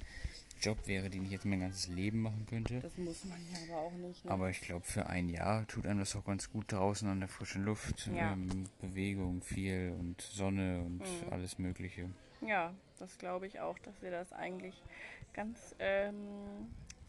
Job 0.63 0.87
wäre, 0.87 1.09
den 1.09 1.25
ich 1.25 1.31
jetzt 1.31 1.45
mein 1.45 1.59
ganzes 1.59 1.87
Leben 1.89 2.21
machen 2.21 2.45
könnte. 2.49 2.79
Das 2.79 2.97
muss 2.97 3.25
man 3.25 3.37
ja 3.51 3.73
aber 3.73 3.81
auch 3.81 3.91
nicht. 3.91 4.23
Ne? 4.23 4.31
Aber 4.31 4.49
ich 4.49 4.61
glaube, 4.61 4.85
für 4.85 5.07
ein 5.07 5.27
Jahr 5.27 5.67
tut 5.67 5.85
einem 5.85 5.99
das 5.99 6.15
auch 6.15 6.23
ganz 6.23 6.49
gut 6.49 6.71
draußen 6.71 7.07
an 7.09 7.19
der 7.19 7.29
frischen 7.29 7.65
Luft. 7.65 8.07
Ja. 8.07 8.31
Ähm, 8.31 8.65
Bewegung 8.79 9.41
viel 9.41 9.93
und 9.99 10.21
Sonne 10.21 10.81
und 10.81 10.99
mhm. 10.99 11.31
alles 11.31 11.59
Mögliche. 11.59 12.09
Ja, 12.41 12.73
das 12.99 13.17
glaube 13.17 13.47
ich 13.47 13.59
auch, 13.59 13.77
dass 13.79 14.01
wir 14.01 14.11
das 14.11 14.31
eigentlich 14.31 14.81
ganz 15.33 15.75
ähm, 15.79 16.15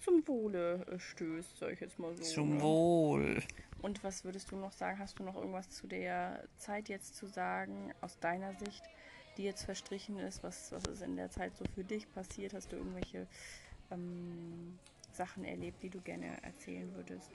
zum 0.00 0.26
Wohle 0.26 0.84
äh, 0.86 0.98
stößt, 0.98 1.58
sag 1.58 1.72
ich 1.72 1.80
jetzt 1.80 1.98
mal 1.98 2.14
so. 2.16 2.22
Zum 2.22 2.56
ne? 2.56 2.62
Wohl. 2.62 3.42
Und 3.82 4.02
was 4.02 4.24
würdest 4.24 4.50
du 4.50 4.56
noch 4.56 4.72
sagen? 4.72 4.98
Hast 4.98 5.18
du 5.18 5.22
noch 5.22 5.36
irgendwas 5.36 5.70
zu 5.70 5.86
der 5.86 6.44
Zeit 6.56 6.88
jetzt 6.88 7.16
zu 7.16 7.26
sagen, 7.26 7.92
aus 8.00 8.18
deiner 8.18 8.54
Sicht? 8.54 8.82
Die 9.36 9.44
jetzt 9.44 9.64
verstrichen 9.64 10.18
ist? 10.18 10.42
Was, 10.42 10.72
was 10.72 10.84
ist 10.84 11.02
in 11.02 11.16
der 11.16 11.30
Zeit 11.30 11.56
so 11.56 11.64
für 11.74 11.84
dich 11.84 12.12
passiert? 12.12 12.54
Hast 12.54 12.72
du 12.72 12.76
irgendwelche 12.76 13.26
ähm, 13.90 14.78
Sachen 15.12 15.44
erlebt, 15.44 15.82
die 15.82 15.90
du 15.90 16.00
gerne 16.00 16.42
erzählen 16.42 16.92
würdest? 16.94 17.30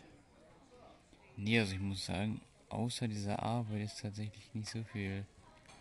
Nee, 1.37 1.59
also 1.59 1.73
ich 1.73 1.79
muss 1.79 2.05
sagen, 2.05 2.41
außer 2.69 3.07
dieser 3.07 3.41
Arbeit 3.41 3.83
ist 3.83 4.01
tatsächlich 4.01 4.53
nicht 4.53 4.69
so 4.69 4.83
viel 4.83 5.25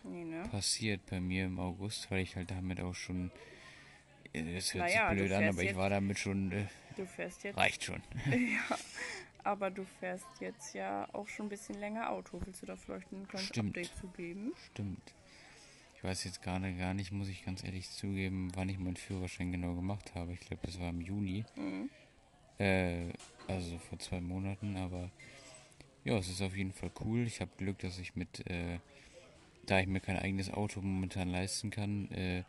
nee, 0.03 0.23
ne? 0.23 0.43
passiert 0.49 1.05
bei 1.09 1.19
mir 1.19 1.45
im 1.45 1.59
August, 1.59 2.09
weil 2.11 2.21
ich 2.21 2.35
halt 2.35 2.51
damit 2.51 2.79
auch 2.79 2.95
schon. 2.95 3.31
Äh, 4.33 4.55
das 4.55 4.73
hört 4.73 4.85
naja, 4.85 5.09
sich 5.09 5.19
blöd 5.19 5.31
an, 5.33 5.43
aber 5.49 5.63
ich 5.63 5.75
war 5.75 5.89
damit 5.89 6.17
schon. 6.19 6.51
Äh, 6.51 6.65
du 6.95 7.05
fährst 7.05 7.43
jetzt. 7.43 7.57
Reicht 7.57 7.83
schon. 7.83 8.01
ja. 8.25 8.77
Aber 9.43 9.71
du 9.71 9.85
fährst 9.99 10.27
jetzt 10.39 10.73
ja 10.73 11.07
auch 11.13 11.27
schon 11.27 11.47
ein 11.47 11.49
bisschen 11.49 11.75
länger 11.75 12.09
Auto. 12.09 12.41
Willst 12.43 12.61
du 12.61 12.65
da 12.65 12.75
vielleicht 12.75 13.11
ein 13.11 13.27
kleines 13.27 13.47
Stimmt. 13.47 13.77
Update 13.77 13.95
zu 13.97 14.07
geben? 14.07 14.53
Stimmt. 14.71 15.13
Ich 15.99 16.03
weiß 16.05 16.23
jetzt 16.23 16.41
gerade 16.41 16.73
gar 16.75 16.93
nicht, 16.93 17.11
muss 17.11 17.27
ich 17.27 17.43
ganz 17.43 17.61
ehrlich 17.61 17.89
zugeben, 17.91 18.53
wann 18.55 18.69
ich 18.69 18.79
meinen 18.79 18.95
Führerschein 18.95 19.51
genau 19.51 19.75
gemacht 19.75 20.15
habe. 20.15 20.31
Ich 20.31 20.39
glaube, 20.39 20.65
das 20.65 20.79
war 20.79 20.87
im 20.91 21.01
Juni. 21.01 21.43
Mhm. 21.57 21.89
Äh, 22.57 23.11
also 23.49 23.77
vor 23.79 23.99
zwei 23.99 24.21
Monaten, 24.21 24.77
aber 24.77 25.11
ja, 26.05 26.17
es 26.17 26.29
ist 26.29 26.41
auf 26.41 26.55
jeden 26.55 26.71
Fall 26.71 26.89
cool. 27.03 27.27
Ich 27.27 27.41
habe 27.41 27.51
Glück, 27.57 27.79
dass 27.79 27.99
ich 27.99 28.15
mit, 28.15 28.47
äh, 28.49 28.79
da 29.65 29.81
ich 29.81 29.87
mir 29.87 29.99
kein 29.99 30.17
eigenes 30.17 30.49
Auto 30.49 30.79
momentan 30.79 31.27
leisten 31.27 31.69
kann, 31.69 32.09
äh, 32.11 32.43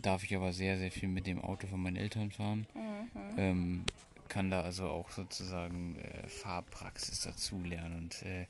darf 0.00 0.24
ich 0.24 0.34
aber 0.34 0.54
sehr, 0.54 0.78
sehr 0.78 0.90
viel 0.90 1.10
mit 1.10 1.26
dem 1.26 1.42
Auto 1.42 1.66
von 1.66 1.82
meinen 1.82 1.96
Eltern 1.96 2.30
fahren. 2.30 2.66
Mhm. 2.72 3.38
Ähm, 3.38 3.84
kann 4.30 4.50
da 4.50 4.62
also 4.62 4.88
auch 4.88 5.10
sozusagen 5.10 5.96
äh, 5.98 6.26
Fahrpraxis 6.28 7.20
dazu 7.20 7.62
lernen 7.62 8.04
und 8.04 8.22
äh, 8.22 8.46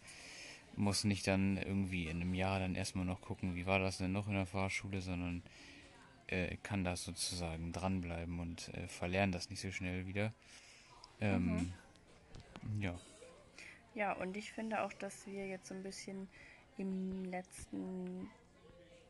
muss 0.77 1.05
nicht 1.05 1.27
dann 1.27 1.57
irgendwie 1.57 2.09
in 2.09 2.21
einem 2.21 2.35
Jahr 2.35 2.59
dann 2.59 2.75
erstmal 2.75 3.05
noch 3.05 3.21
gucken, 3.21 3.55
wie 3.55 3.67
war 3.67 3.79
das 3.79 3.99
denn 3.99 4.13
noch 4.13 4.29
in 4.29 4.35
der 4.35 4.47
Fahrschule, 4.47 5.01
sondern 5.01 5.43
äh, 6.27 6.57
kann 6.63 6.85
das 6.85 7.05
sozusagen 7.05 7.73
dranbleiben 7.73 8.41
und 8.41 8.73
äh, 8.75 8.89
verlernen 8.89 9.33
das 9.33 9.51
nicht 9.51 9.61
so 9.61 9.71
schnell 9.71 10.07
wieder. 10.07 10.33
Ähm, 11.21 11.73
mhm. 12.63 12.83
Ja. 12.83 12.99
Ja, 13.95 14.13
und 14.13 14.37
ich 14.37 14.53
finde 14.53 14.83
auch, 14.83 14.93
dass 14.93 15.27
wir 15.27 15.47
jetzt 15.47 15.69
so 15.69 15.75
ein 15.75 15.83
bisschen 15.83 16.29
im 16.79 17.25
letzten 17.27 18.29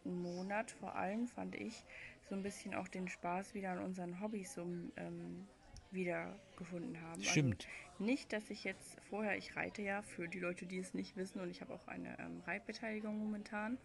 Monat 0.05 0.71
vor 0.71 0.95
allem, 0.95 1.27
fand 1.29 1.55
ich, 1.55 1.85
so 2.29 2.35
ein 2.35 2.43
bisschen 2.43 2.75
auch 2.75 2.89
den 2.89 3.09
Spaß 3.09 3.55
wieder 3.55 3.71
an 3.71 3.79
unseren 3.79 4.21
Hobbys 4.21 4.55
so 4.55 4.63
ähm, 4.97 5.49
wiedergefunden 5.95 7.01
haben. 7.01 7.21
Also 7.21 7.31
Stimmt. 7.31 7.67
Also 7.67 8.05
nicht, 8.05 8.33
dass 8.33 8.51
ich 8.51 8.65
jetzt 8.65 9.01
vorher, 9.09 9.37
ich 9.37 9.57
reite 9.57 9.83
ja 9.83 10.03
für 10.03 10.29
die 10.29 10.41
Leute, 10.41 10.67
die 10.67 10.79
es 10.79 10.95
nicht 10.95 11.17
wissen 11.17 11.41
und 11.41 11.51
ich 11.51 11.61
habe 11.61 11.73
auch 11.73 11.87
eine 11.87 12.19
ähm, 12.19 12.43
Reitbeteiligung 12.47 13.19
momentan, 13.19 13.79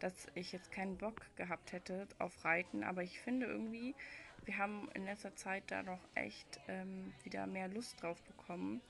dass 0.00 0.26
ich 0.34 0.52
jetzt 0.52 0.72
keinen 0.72 0.96
Bock 0.96 1.20
gehabt 1.36 1.72
hätte 1.72 2.08
auf 2.18 2.44
Reiten, 2.44 2.82
aber 2.82 3.02
ich 3.02 3.20
finde 3.20 3.46
irgendwie, 3.46 3.94
wir 4.44 4.58
haben 4.58 4.88
in 4.94 5.04
letzter 5.04 5.36
Zeit 5.36 5.64
da 5.68 5.82
noch 5.82 6.00
echt 6.14 6.60
ähm, 6.66 7.12
wieder 7.22 7.46
mehr 7.46 7.68
Lust 7.68 8.02
drauf 8.02 8.20
bekommen. 8.22 8.80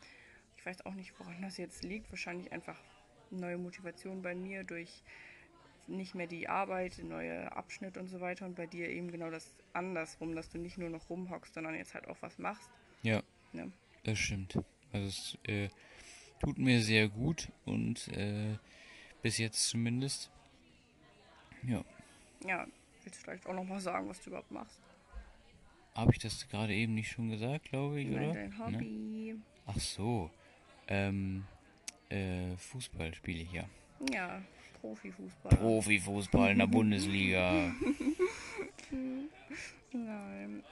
Ich 0.56 0.64
weiß 0.64 0.86
auch 0.86 0.94
nicht, 0.94 1.18
woran 1.18 1.42
das 1.42 1.58
jetzt 1.58 1.84
liegt. 1.84 2.10
Wahrscheinlich 2.10 2.52
einfach 2.52 2.80
neue 3.30 3.58
Motivation 3.58 4.22
bei 4.22 4.34
mir 4.34 4.64
durch 4.64 5.02
nicht 5.86 6.14
mehr 6.14 6.26
die 6.26 6.48
Arbeit, 6.48 6.98
neue 7.02 7.50
Abschnitt 7.52 7.96
und 7.96 8.08
so 8.08 8.20
weiter 8.20 8.46
und 8.46 8.54
bei 8.54 8.66
dir 8.66 8.88
eben 8.88 9.10
genau 9.10 9.30
das 9.30 9.54
andersrum, 9.72 10.34
dass 10.34 10.48
du 10.50 10.58
nicht 10.58 10.78
nur 10.78 10.88
noch 10.88 11.10
rumhockst, 11.10 11.54
sondern 11.54 11.74
jetzt 11.74 11.94
halt 11.94 12.08
auch 12.08 12.16
was 12.20 12.38
machst. 12.38 12.70
Ja, 13.02 13.22
ne? 13.52 13.72
das 14.04 14.18
stimmt. 14.18 14.58
Also 14.92 15.06
es 15.06 15.38
äh, 15.44 15.68
tut 16.40 16.58
mir 16.58 16.80
sehr 16.82 17.08
gut 17.08 17.48
und 17.64 18.08
äh, 18.08 18.56
bis 19.22 19.38
jetzt 19.38 19.68
zumindest. 19.68 20.30
Ja. 21.62 21.84
Ja, 22.46 22.66
willst 23.02 23.20
du 23.20 23.24
vielleicht 23.24 23.46
auch 23.46 23.54
noch 23.54 23.64
mal 23.64 23.80
sagen, 23.80 24.08
was 24.08 24.20
du 24.20 24.30
überhaupt 24.30 24.50
machst? 24.50 24.80
Habe 25.94 26.12
ich 26.12 26.18
das 26.18 26.48
gerade 26.48 26.74
eben 26.74 26.94
nicht 26.94 27.10
schon 27.10 27.30
gesagt, 27.30 27.66
glaube 27.66 28.00
ich, 28.00 28.08
Nein, 28.08 28.30
oder? 28.30 28.34
Dein? 28.34 28.58
Hobby. 28.58 29.34
Ne? 29.34 29.42
Ach 29.66 29.78
so. 29.78 30.30
Ähm, 30.88 31.44
äh, 32.08 32.56
Fußball 32.56 33.14
spiele 33.14 33.42
ich 33.42 33.52
ja. 33.52 33.64
Ja, 34.10 34.42
Profifußball. 34.82 35.56
Profifußball 35.56 36.50
in 36.50 36.58
der 36.58 36.66
Bundesliga. 36.78 37.72
Nein. 39.92 40.64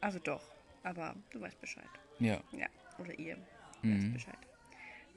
Also 0.00 0.20
doch, 0.20 0.42
aber 0.84 1.16
du 1.30 1.40
weißt 1.40 1.60
Bescheid. 1.60 1.88
Ja. 2.20 2.40
Ja, 2.52 2.68
oder 2.98 3.18
ihr 3.18 3.36
mhm. 3.82 4.04
weißt 4.04 4.12
Bescheid. 4.14 4.38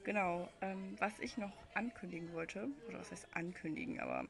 Genau, 0.02 0.48
ähm, 0.62 0.96
was 0.98 1.12
ich 1.20 1.36
noch 1.36 1.52
ankündigen 1.74 2.32
wollte, 2.32 2.68
oder 2.88 2.98
was 2.98 3.12
heißt 3.12 3.28
ankündigen, 3.34 4.00
aber 4.00 4.26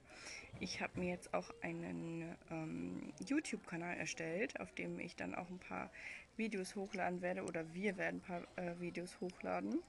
ich 0.59 0.83
habe 0.83 1.01
mir 1.01 1.09
jetzt 1.11 1.33
auch 1.33 1.49
einen 1.63 2.37
ähm, 2.51 3.15
YouTube-Kanal 3.27 3.97
erstellt, 3.97 4.61
auf 4.61 4.73
dem 4.75 4.99
ich 4.99 5.17
dann 5.17 5.35
auch 5.35 5.49
ein 5.49 5.61
paar 5.61 5.91
Videos 6.37 6.75
hochladen 6.75 7.23
werde, 7.23 7.45
oder 7.45 7.73
wir 7.73 7.97
werden 7.97 8.17
ein 8.17 8.21
paar 8.21 8.43
äh, 8.57 8.79
Videos 8.81 9.19
hochladen. 9.21 9.81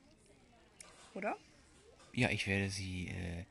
Oder? 1.16 1.36
Ja, 2.14 2.30
ich 2.30 2.48
werde 2.48 2.70
sie 2.70 3.08
äh, 3.08 3.46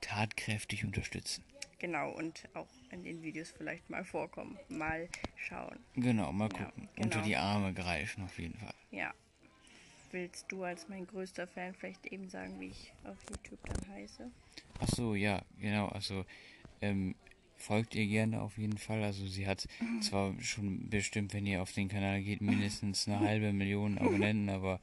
tatkräftig 0.00 0.84
unterstützen. 0.84 1.44
Genau, 1.78 2.10
und 2.12 2.48
auch 2.54 2.68
in 2.90 3.04
den 3.04 3.22
Videos 3.22 3.52
vielleicht 3.56 3.88
mal 3.90 4.04
vorkommen. 4.04 4.58
Mal 4.68 5.08
schauen. 5.36 5.78
Genau, 5.94 6.32
mal 6.32 6.48
gucken. 6.48 6.72
Ja, 6.76 6.88
genau. 6.94 7.02
Unter 7.04 7.22
die 7.22 7.36
Arme 7.36 7.74
greifen 7.74 8.24
auf 8.24 8.38
jeden 8.38 8.58
Fall. 8.58 8.74
Ja. 8.90 9.12
Willst 10.12 10.50
du 10.50 10.62
als 10.62 10.88
mein 10.88 11.06
größter 11.06 11.46
Fan 11.46 11.74
vielleicht 11.74 12.06
eben 12.06 12.30
sagen, 12.30 12.58
wie 12.60 12.68
ich 12.68 12.92
auf 13.04 13.16
YouTube 13.28 13.58
dann 13.64 13.94
heiße? 13.94 14.30
Ach 14.80 14.88
so, 14.88 15.14
ja, 15.14 15.42
genau. 15.60 15.88
Also 15.88 16.24
ähm, 16.80 17.14
folgt 17.56 17.94
ihr 17.94 18.06
gerne 18.06 18.40
auf 18.40 18.56
jeden 18.56 18.78
Fall. 18.78 19.02
Also 19.02 19.26
sie 19.26 19.46
hat 19.46 19.66
zwar 20.00 20.34
schon 20.40 20.88
bestimmt, 20.88 21.34
wenn 21.34 21.44
ihr 21.44 21.60
auf 21.60 21.72
den 21.72 21.88
Kanal 21.88 22.22
geht, 22.22 22.40
mindestens 22.40 23.06
eine 23.06 23.20
halbe 23.20 23.52
Million 23.52 23.98
Abonnenten, 23.98 24.48
aber 24.48 24.80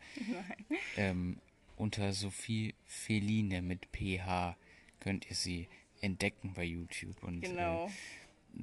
ähm, 0.97 1.39
unter 1.75 2.13
Sophie 2.13 2.75
Feline 2.85 3.61
mit 3.61 3.87
PH 3.91 4.55
könnt 5.03 5.29
ihr 5.29 5.35
sie 5.35 5.67
entdecken 6.01 6.53
bei 6.53 6.63
YouTube 6.63 7.21
und 7.23 7.41
genau. 7.41 7.89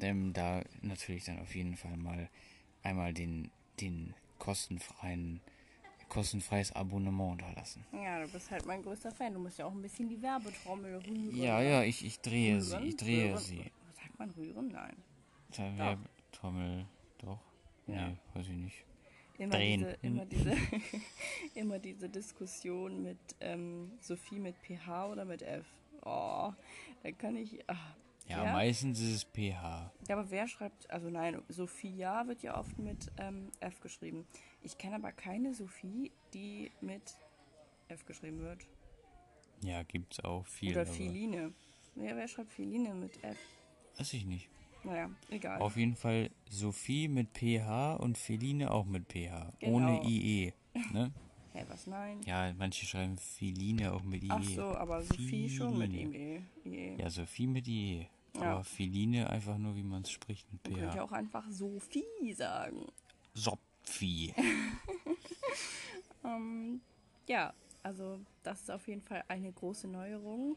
äh, 0.01 0.09
ähm, 0.09 0.33
da 0.33 0.63
natürlich 0.81 1.25
dann 1.25 1.39
auf 1.39 1.55
jeden 1.55 1.77
Fall 1.77 1.97
mal 1.97 2.29
einmal 2.83 3.13
den, 3.13 3.51
den 3.81 4.15
kostenfreien 4.39 5.41
kostenfreies 6.09 6.73
Abonnement 6.73 7.41
da 7.41 7.53
lassen. 7.53 7.85
Ja, 7.93 8.21
du 8.21 8.27
bist 8.33 8.51
halt 8.51 8.67
mein 8.67 8.83
größter 8.83 9.13
Fan. 9.13 9.33
Du 9.33 9.39
musst 9.39 9.59
ja 9.59 9.67
auch 9.67 9.73
ein 9.73 9.81
bisschen 9.81 10.09
die 10.09 10.21
Werbetrommel 10.21 10.97
rühren. 10.97 11.37
Ja, 11.37 11.63
ja, 11.63 11.85
ich, 11.85 12.05
ich 12.05 12.19
drehe 12.19 12.55
rühren? 12.55 12.63
sie. 12.63 12.89
Ich 12.89 12.97
drehe 12.97 13.29
rühren? 13.29 13.39
sie. 13.39 13.71
Sagt 13.95 14.19
man 14.19 14.31
rühren? 14.31 14.69
Nein. 14.73 14.97
Der 15.57 15.79
Werbetrommel. 15.79 16.87
Doch. 17.19 17.39
Ja. 17.87 18.09
Nee, 18.09 18.17
weiß 18.35 18.49
ich 18.49 18.57
nicht. 18.57 18.85
Immer 19.39 19.55
Drehen. 19.55 19.81
diese, 19.81 19.97
immer 20.03 20.27
diese, 20.27 20.57
immer 21.55 21.79
diese 21.79 22.09
Diskussion 22.09 23.05
mit 23.05 23.19
ähm, 23.41 23.93
Sophie 24.01 24.41
mit 24.41 24.57
PH 24.59 25.07
oder 25.07 25.25
mit 25.25 25.43
F. 25.43 25.65
Oh, 26.05 26.53
da 27.03 27.13
kann 27.13 27.37
ich. 27.37 27.59
Ach, 27.67 27.95
Ja, 28.27 28.45
Ja? 28.45 28.53
meistens 28.53 29.01
ist 29.01 29.13
es 29.15 29.25
pH. 29.25 29.93
Ja, 30.09 30.17
aber 30.17 30.31
wer 30.31 30.47
schreibt, 30.47 30.89
also 30.91 31.11
nein, 31.11 31.43
Sophia 31.49 32.27
wird 32.29 32.43
ja 32.43 32.57
oft 32.59 32.79
mit 32.79 33.11
ähm, 33.19 33.51
F 33.61 33.81
geschrieben. 33.81 34.27
Ich 34.63 34.79
kenne 34.79 34.97
aber 34.97 35.11
keine 35.13 35.53
Sophie, 35.55 36.13
die 36.33 36.71
mit 36.81 37.19
F 37.89 38.05
geschrieben 38.07 38.39
wird. 38.41 38.67
Ja, 39.63 39.83
gibt's 39.83 40.21
auch 40.21 40.47
viel. 40.47 40.73
Oder 40.73 40.87
Philine. 40.87 41.53
Ja, 41.97 42.17
wer 42.17 42.29
schreibt 42.29 42.53
Philine 42.53 42.95
mit 42.95 43.23
F? 43.25 43.37
Weiß 43.99 44.13
ich 44.15 44.25
nicht. 44.25 44.49
Naja, 44.85 45.11
egal. 45.29 45.61
Auf 45.61 45.77
jeden 45.77 45.97
Fall 45.97 46.31
Sophie 46.49 47.09
mit 47.09 47.37
PH 47.37 47.95
und 47.97 48.17
Feline 48.17 48.71
auch 48.71 48.87
mit 48.87 49.09
PH. 49.13 49.53
Genau. 49.59 49.77
Ohne 49.77 50.03
IE. 50.09 50.53
Ne? 50.93 51.13
Hä, 51.53 51.65
was 51.69 51.87
nein? 51.87 52.21
Ja, 52.25 52.53
manche 52.57 52.87
schreiben 52.87 53.19
Feline 53.19 53.93
auch 53.93 54.03
mit 54.03 54.23
IE. 54.23 54.29
Ach 54.31 54.43
so, 54.43 54.63
aber 54.63 55.03
Sophie 55.03 55.49
schon 55.51 55.79
mit 55.79 55.91
Philine. 55.91 56.17
IE. 56.65 56.69
IE. 56.69 56.97
Ja, 56.97 57.11
Sophie 57.11 57.47
mit 57.47 57.67
IE. 57.67 58.07
Ja. 58.37 58.53
Aber 58.53 58.65
Feline 58.65 59.29
einfach 59.29 59.59
nur, 59.59 59.75
wie 59.75 59.83
man 59.83 60.03
es 60.03 60.11
spricht 60.13 60.51
mit 60.53 60.63
Man 60.65 60.75
könnte 60.81 60.97
ja 60.97 61.03
PH. 61.03 61.05
auch 61.09 61.13
einfach 61.13 61.51
Sophie 61.51 62.33
sagen. 62.35 62.87
Sophie. 63.35 64.33
Ähm, 66.25 66.81
ja, 67.29 67.55
also 67.83 68.21
das 68.43 68.61
ist 68.61 68.71
auf 68.71 68.87
jeden 68.89 69.03
Fall 69.03 69.25
eine 69.29 69.51
große 69.53 69.89
Neuerung. 69.89 70.57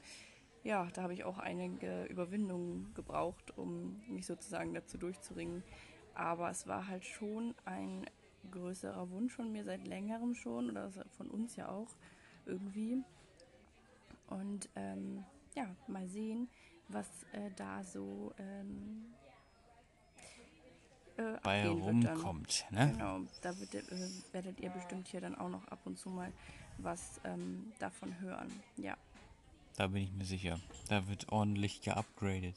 Ja, 0.63 0.87
da 0.93 1.03
habe 1.03 1.13
ich 1.13 1.23
auch 1.23 1.39
einige 1.39 2.03
Überwindungen 2.05 2.93
gebraucht, 2.93 3.57
um 3.57 4.01
mich 4.07 4.25
sozusagen 4.25 4.73
dazu 4.73 4.97
durchzuringen. 4.97 5.63
Aber 6.15 6.49
es 6.49 6.67
war 6.67 6.87
halt 6.87 7.05
schon 7.05 7.55
ein 7.65 8.05
größerer 8.51 9.09
Wunsch 9.09 9.33
von 9.33 9.51
mir 9.51 9.63
seit 9.63 9.87
längerem 9.87 10.35
schon 10.35 10.69
oder 10.69 10.91
von 11.17 11.29
uns 11.29 11.55
ja 11.55 11.69
auch 11.69 11.89
irgendwie. 12.45 13.03
Und 14.27 14.69
ähm, 14.75 15.23
ja, 15.55 15.75
mal 15.87 16.07
sehen, 16.07 16.49
was 16.87 17.07
äh, 17.33 17.51
da 17.55 17.83
so 17.83 18.33
ähm, 18.37 19.05
äh, 21.17 21.37
Bei 21.43 21.67
rumkommt. 21.67 22.65
Ne? 22.71 22.91
Genau, 22.93 23.19
da 23.41 23.57
wird, 23.59 23.75
äh, 23.75 24.09
werdet 24.31 24.59
ihr 24.59 24.69
bestimmt 24.69 25.07
hier 25.07 25.21
dann 25.21 25.35
auch 25.35 25.49
noch 25.49 25.67
ab 25.67 25.79
und 25.85 25.97
zu 25.97 26.09
mal 26.09 26.31
was 26.79 27.21
ähm, 27.23 27.71
davon 27.79 28.19
hören. 28.19 28.51
Ja, 28.77 28.97
Da 29.77 29.87
bin 29.87 30.03
ich 30.03 30.11
mir 30.11 30.25
sicher. 30.25 30.59
Da 30.89 31.07
wird 31.07 31.31
ordentlich 31.31 31.81
geupgradet. 31.81 32.55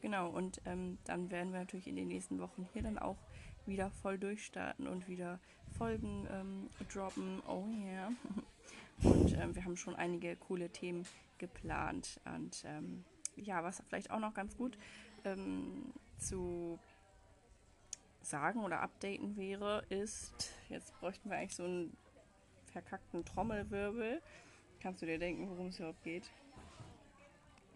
genau. 0.00 0.28
Und 0.30 0.60
ähm, 0.64 0.98
dann 1.04 1.30
werden 1.30 1.52
wir 1.52 1.60
natürlich 1.60 1.86
in 1.86 1.96
den 1.96 2.08
nächsten 2.08 2.40
Wochen 2.40 2.68
hier 2.72 2.82
dann 2.82 2.98
auch 2.98 3.16
wieder 3.66 3.90
voll 3.90 4.18
durchstarten 4.18 4.86
und 4.86 5.08
wieder 5.08 5.40
Folgen 5.76 6.26
ähm, 6.30 6.70
droppen. 6.92 7.42
Oh 7.46 7.66
yeah. 7.84 8.12
Und 9.02 9.34
ähm, 9.34 9.54
wir 9.54 9.64
haben 9.64 9.76
schon 9.76 9.94
einige 9.94 10.36
coole 10.36 10.70
Themen 10.70 11.06
geplant. 11.36 12.18
Und 12.24 12.64
ähm, 12.66 13.04
ja, 13.36 13.62
was 13.62 13.82
vielleicht 13.88 14.10
auch 14.10 14.20
noch 14.20 14.32
ganz 14.32 14.56
gut 14.56 14.78
ähm, 15.24 15.92
zu 16.18 16.78
sagen 18.22 18.64
oder 18.64 18.80
updaten 18.80 19.36
wäre, 19.36 19.84
ist, 19.88 20.54
jetzt 20.68 20.98
bräuchten 20.98 21.30
wir 21.30 21.36
eigentlich 21.36 21.56
so 21.56 21.64
einen 21.64 21.96
verkackten 22.72 23.24
Trommelwirbel. 23.24 24.22
Kannst 24.80 25.02
du 25.02 25.06
dir 25.06 25.18
denken, 25.18 25.48
worum 25.50 25.68
es 25.68 25.78
überhaupt 25.78 26.02
geht? 26.02 26.30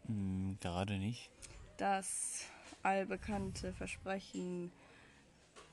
Hm, 0.06 0.56
gerade 0.60 0.98
nicht. 0.98 1.30
Das 1.76 2.46
allbekannte 2.82 3.72
Versprechen, 3.72 4.72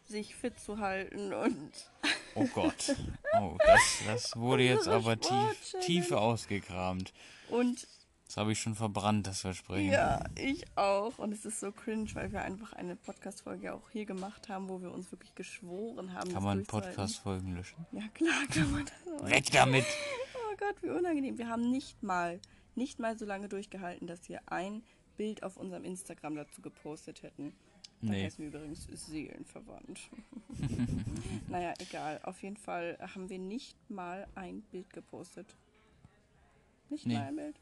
sich 0.07 0.35
fit 0.35 0.59
zu 0.59 0.79
halten 0.79 1.33
und 1.33 1.71
Oh 2.35 2.45
Gott. 2.53 2.95
Oh, 3.39 3.57
das, 3.65 3.81
das 4.05 4.35
wurde 4.35 4.63
jetzt 4.63 4.87
aber 4.87 5.19
tief, 5.19 5.75
tief 5.81 6.11
ausgekramt. 6.11 7.13
und 7.49 7.87
Das 8.27 8.37
habe 8.37 8.51
ich 8.51 8.59
schon 8.59 8.75
verbrannt, 8.75 9.25
das 9.27 9.41
Versprechen. 9.41 9.91
Ja, 9.91 10.23
ich 10.35 10.65
auch. 10.75 11.17
Und 11.17 11.31
es 11.33 11.45
ist 11.45 11.59
so 11.59 11.71
cringe, 11.71 12.09
weil 12.13 12.31
wir 12.31 12.41
einfach 12.43 12.73
eine 12.73 12.95
Podcast-Folge 12.95 13.73
auch 13.73 13.89
hier 13.89 14.05
gemacht 14.05 14.49
haben, 14.49 14.69
wo 14.69 14.81
wir 14.81 14.91
uns 14.91 15.11
wirklich 15.11 15.33
geschworen 15.35 16.13
haben. 16.13 16.31
Kann 16.31 16.43
man. 16.43 16.65
Podcast-Folgen 16.65 17.55
löschen? 17.55 17.85
Ja, 17.91 18.03
klar 18.13 18.43
kann 18.53 18.71
man 18.71 18.85
das. 18.85 19.29
Weg 19.31 19.51
damit! 19.51 19.85
Oh 20.35 20.55
Gott, 20.57 20.75
wie 20.81 20.89
unangenehm. 20.89 21.37
Wir 21.37 21.47
haben 21.49 21.69
nicht 21.71 22.03
mal, 22.03 22.39
nicht 22.75 22.99
mal 22.99 23.17
so 23.17 23.25
lange 23.25 23.49
durchgehalten, 23.49 24.07
dass 24.07 24.27
wir 24.29 24.41
ein 24.51 24.83
Bild 25.17 25.41
auf 25.43 25.57
unserem 25.57 25.83
Instagram 25.83 26.35
dazu 26.35 26.61
gepostet 26.61 27.23
hätten. 27.23 27.55
Da 28.01 28.11
Nee. 28.11 28.25
heißen 28.25 28.39
wir 28.39 28.47
übrigens 28.59 28.87
seelenverwandt. 28.91 29.99
naja, 31.49 31.73
egal. 31.79 32.19
Auf 32.23 32.41
jeden 32.43 32.57
Fall 32.57 32.97
haben 33.01 33.29
wir 33.29 33.39
nicht 33.39 33.75
mal 33.89 34.27
ein 34.35 34.61
Bild 34.71 34.91
gepostet. 34.93 35.55
Nicht 36.89 37.05
Nee. 37.05 37.15
mal 37.15 37.23
ein 37.27 37.35
Bild. 37.35 37.59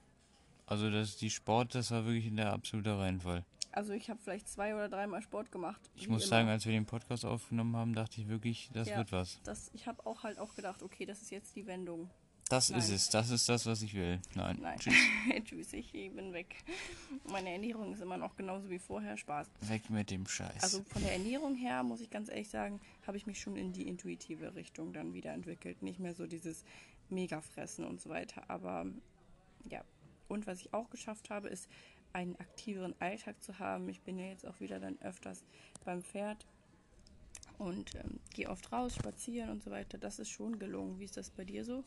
Also 0.67 0.89
das 0.89 1.15
die 1.17 1.29
Sport, 1.29 1.75
das 1.75 1.91
war 1.91 2.05
wirklich 2.05 2.27
in 2.27 2.35
der 2.37 2.51
absolute 2.51 2.97
Reinfall. 2.97 3.45
Also 3.71 3.93
ich 3.93 4.09
habe 4.09 4.19
vielleicht 4.23 4.47
zwei 4.47 4.73
oder 4.73 4.87
dreimal 4.89 5.21
Sport 5.21 5.51
gemacht. 5.51 5.81
Ich 5.95 6.07
muss 6.07 6.23
immer. 6.23 6.29
sagen, 6.29 6.49
als 6.49 6.65
wir 6.65 6.71
den 6.73 6.85
Podcast 6.85 7.25
aufgenommen 7.25 7.75
haben, 7.75 7.93
dachte 7.93 8.19
ich 8.21 8.27
wirklich, 8.27 8.69
das 8.73 8.87
Ja. 8.89 8.97
wird 8.97 9.11
was. 9.11 9.39
Das, 9.43 9.69
ich 9.73 9.85
habe 9.87 10.05
auch 10.05 10.23
halt 10.23 10.39
auch 10.39 10.55
gedacht, 10.55 10.81
okay, 10.81 11.05
das 11.05 11.21
ist 11.21 11.29
jetzt 11.31 11.55
die 11.55 11.65
Wendung. 11.67 12.09
Das 12.49 12.69
Nein. 12.69 12.79
ist 12.79 12.89
es, 12.89 13.09
das 13.09 13.31
ist 13.31 13.49
das, 13.49 13.65
was 13.65 13.81
ich 13.81 13.95
will. 13.95 14.19
Nein. 14.35 14.59
Nein. 14.61 14.77
Tschüss. 14.77 14.93
Tschüss, 15.45 15.73
ich 15.73 15.91
bin 15.91 16.31
weg. 16.31 16.55
Meine 17.27 17.49
Ernährung 17.49 17.91
ist 17.93 18.01
immer 18.01 18.17
noch 18.17 18.35
genauso 18.35 18.69
wie 18.69 18.77
vorher. 18.77 19.17
Spaß. 19.17 19.49
Weg 19.61 19.89
mit 19.89 20.11
dem 20.11 20.27
Scheiß. 20.27 20.61
Also 20.61 20.83
von 20.83 21.01
der 21.01 21.13
Ernährung 21.13 21.55
her, 21.55 21.81
muss 21.81 22.01
ich 22.01 22.11
ganz 22.11 22.29
ehrlich 22.29 22.49
sagen, 22.49 22.79
habe 23.07 23.17
ich 23.17 23.25
mich 23.25 23.41
schon 23.41 23.55
in 23.55 23.73
die 23.73 23.87
intuitive 23.87 24.53
Richtung 24.53 24.93
dann 24.93 25.13
wieder 25.15 25.33
entwickelt. 25.33 25.81
Nicht 25.81 25.99
mehr 25.99 26.13
so 26.13 26.27
dieses 26.27 26.63
Mega-Fressen 27.09 27.83
und 27.83 27.99
so 27.99 28.09
weiter. 28.11 28.47
Aber 28.47 28.85
ja. 29.67 29.83
Und 30.27 30.45
was 30.45 30.61
ich 30.61 30.71
auch 30.71 30.91
geschafft 30.91 31.31
habe, 31.31 31.49
ist 31.49 31.67
einen 32.13 32.35
aktiveren 32.35 32.93
Alltag 32.99 33.43
zu 33.43 33.57
haben. 33.57 33.89
Ich 33.89 34.01
bin 34.01 34.19
ja 34.19 34.27
jetzt 34.27 34.45
auch 34.45 34.59
wieder 34.59 34.79
dann 34.79 35.01
öfters 35.01 35.43
beim 35.83 36.03
Pferd 36.03 36.45
und 37.57 37.95
ähm, 37.95 38.19
gehe 38.33 38.49
oft 38.49 38.71
raus, 38.71 38.93
spazieren 38.93 39.49
und 39.49 39.63
so 39.63 39.71
weiter. 39.71 39.97
Das 39.97 40.19
ist 40.19 40.29
schon 40.29 40.59
gelungen. 40.59 40.99
Wie 40.99 41.05
ist 41.05 41.17
das 41.17 41.31
bei 41.31 41.43
dir 41.43 41.65
so? 41.65 41.83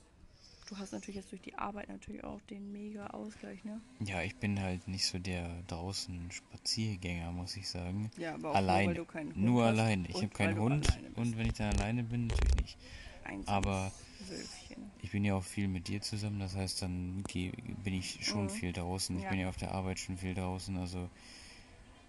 Du 0.69 0.77
hast 0.77 0.93
natürlich 0.93 1.17
jetzt 1.17 1.33
durch 1.33 1.41
die 1.41 1.55
Arbeit 1.55 1.89
natürlich 1.89 2.23
auch 2.25 2.41
den 2.43 2.71
mega 2.73 3.07
Ausgleich, 3.09 3.65
ne? 3.65 3.81
ja, 4.01 4.21
ich 4.23 4.37
bin 4.37 4.61
halt 4.61 4.87
nicht 4.87 5.07
so 5.07 5.19
der 5.19 5.63
draußen 5.67 6.31
Spaziergänger, 6.31 7.33
muss 7.33 7.57
ich 7.57 7.67
sagen. 7.69 8.11
Ja, 8.19 8.35
aber 8.35 8.51
auch 8.51 8.55
alleine. 8.55 8.83
nur, 8.83 8.89
weil 8.89 8.95
du 8.97 9.05
keinen 9.07 9.35
Hund 9.35 9.45
Nur 9.45 9.65
alleine. 9.65 10.09
Ich 10.09 10.17
habe 10.17 10.29
keinen 10.29 10.59
Hund 10.59 10.87
und 11.17 11.39
wenn 11.39 11.47
ich 11.47 11.55
dann 11.55 11.75
alleine 11.75 12.03
bin, 12.05 12.27
natürlich 12.27 12.55
nicht. 12.57 12.79
Einsames 13.25 13.49
aber- 13.49 13.93
Wölfchen. 14.29 14.91
Ich 15.01 15.11
bin 15.13 15.25
ja 15.25 15.37
auch 15.37 15.45
viel 15.45 15.69
mit 15.69 15.89
dir 15.89 16.01
zusammen, 16.03 16.41
das 16.41 16.55
heißt, 16.57 16.83
dann 16.83 17.23
geh, 17.29 17.51
bin 17.83 17.95
ich 17.95 18.27
schon 18.27 18.45
Mhm. 18.45 18.51
viel 18.51 18.73
draußen. 18.73 19.17
Ich 19.17 19.23
Ja. 19.25 19.31
bin 19.31 19.39
ja 19.41 19.49
auf 19.49 19.57
der 19.57 19.73
Arbeit 19.73 19.99
schon 20.01 20.19
viel 20.19 20.35
draußen. 20.35 20.77
Also, 20.77 21.09